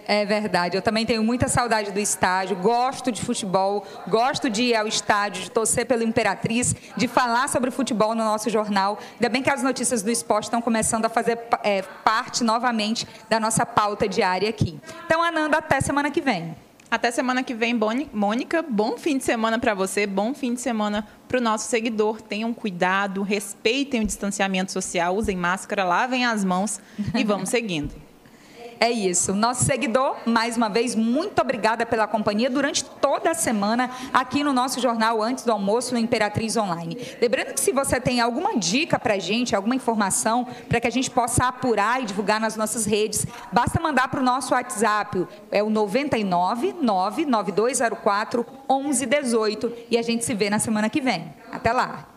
É 0.07 0.25
verdade. 0.25 0.75
Eu 0.75 0.81
também 0.81 1.05
tenho 1.05 1.23
muita 1.23 1.47
saudade 1.47 1.91
do 1.91 1.99
estádio. 1.99 2.55
Gosto 2.57 3.11
de 3.11 3.21
futebol, 3.21 3.85
gosto 4.07 4.49
de 4.49 4.63
ir 4.63 4.75
ao 4.75 4.87
estádio, 4.87 5.43
de 5.43 5.51
torcer 5.51 5.85
pela 5.85 6.03
Imperatriz, 6.03 6.75
de 6.95 7.07
falar 7.07 7.47
sobre 7.49 7.71
futebol 7.71 8.13
no 8.13 8.23
nosso 8.23 8.49
jornal. 8.49 8.99
Ainda 9.13 9.29
bem 9.29 9.41
que 9.41 9.49
as 9.49 9.63
notícias 9.63 10.01
do 10.01 10.11
esporte 10.11 10.45
estão 10.45 10.61
começando 10.61 11.05
a 11.05 11.09
fazer 11.09 11.39
é, 11.63 11.81
parte 12.03 12.43
novamente 12.43 13.07
da 13.29 13.39
nossa 13.39 13.65
pauta 13.65 14.07
diária 14.07 14.49
aqui. 14.49 14.79
Então, 15.05 15.21
Ananda, 15.21 15.57
até 15.57 15.79
semana 15.79 16.11
que 16.11 16.21
vem. 16.21 16.55
Até 16.93 17.09
semana 17.09 17.41
que 17.41 17.55
vem, 17.55 17.75
Mônica. 18.13 18.61
Bom 18.61 18.97
fim 18.97 19.17
de 19.17 19.23
semana 19.23 19.57
para 19.57 19.73
você, 19.73 20.05
bom 20.05 20.31
fim 20.31 20.53
de 20.53 20.61
semana 20.61 21.07
para 21.27 21.39
o 21.39 21.41
nosso 21.41 21.67
seguidor. 21.67 22.21
Tenham 22.21 22.53
cuidado, 22.53 23.23
respeitem 23.23 24.01
o 24.01 24.05
distanciamento 24.05 24.71
social, 24.71 25.15
usem 25.15 25.35
máscara, 25.35 25.83
lavem 25.83 26.23
as 26.23 26.45
mãos 26.45 26.79
e 27.15 27.23
vamos 27.23 27.49
seguindo. 27.49 28.02
É 28.83 28.91
isso. 28.91 29.33
Nosso 29.33 29.63
seguidor, 29.63 30.17
mais 30.25 30.57
uma 30.57 30.67
vez, 30.67 30.93
muito 30.93 31.39
obrigada 31.39 31.85
pela 31.85 32.05
companhia 32.05 32.49
durante 32.49 32.83
toda 32.83 33.31
a 33.31 33.33
semana 33.33 33.89
aqui 34.13 34.43
no 34.43 34.51
nosso 34.51 34.81
jornal 34.81 35.23
Antes 35.23 35.45
do 35.45 35.53
Almoço 35.53 35.93
no 35.93 35.99
Imperatriz 36.01 36.57
Online. 36.57 36.97
Lembrando 37.21 37.53
que 37.53 37.61
se 37.61 37.71
você 37.71 37.97
tem 38.01 38.19
alguma 38.19 38.57
dica 38.57 38.99
para 38.99 39.13
a 39.13 39.19
gente, 39.19 39.55
alguma 39.55 39.73
informação 39.73 40.45
para 40.67 40.81
que 40.81 40.87
a 40.87 40.91
gente 40.91 41.09
possa 41.09 41.45
apurar 41.45 42.03
e 42.03 42.05
divulgar 42.05 42.41
nas 42.41 42.57
nossas 42.57 42.85
redes, 42.85 43.25
basta 43.53 43.79
mandar 43.79 44.09
para 44.09 44.19
o 44.19 44.23
nosso 44.23 44.53
WhatsApp. 44.53 45.29
É 45.49 45.63
o 45.63 45.69
99 45.69 46.75
99204 46.81 48.45
1118 48.69 49.73
e 49.91 49.97
a 49.97 50.01
gente 50.01 50.25
se 50.25 50.33
vê 50.33 50.49
na 50.49 50.59
semana 50.59 50.89
que 50.89 50.99
vem. 50.99 51.33
Até 51.53 51.71
lá. 51.71 52.12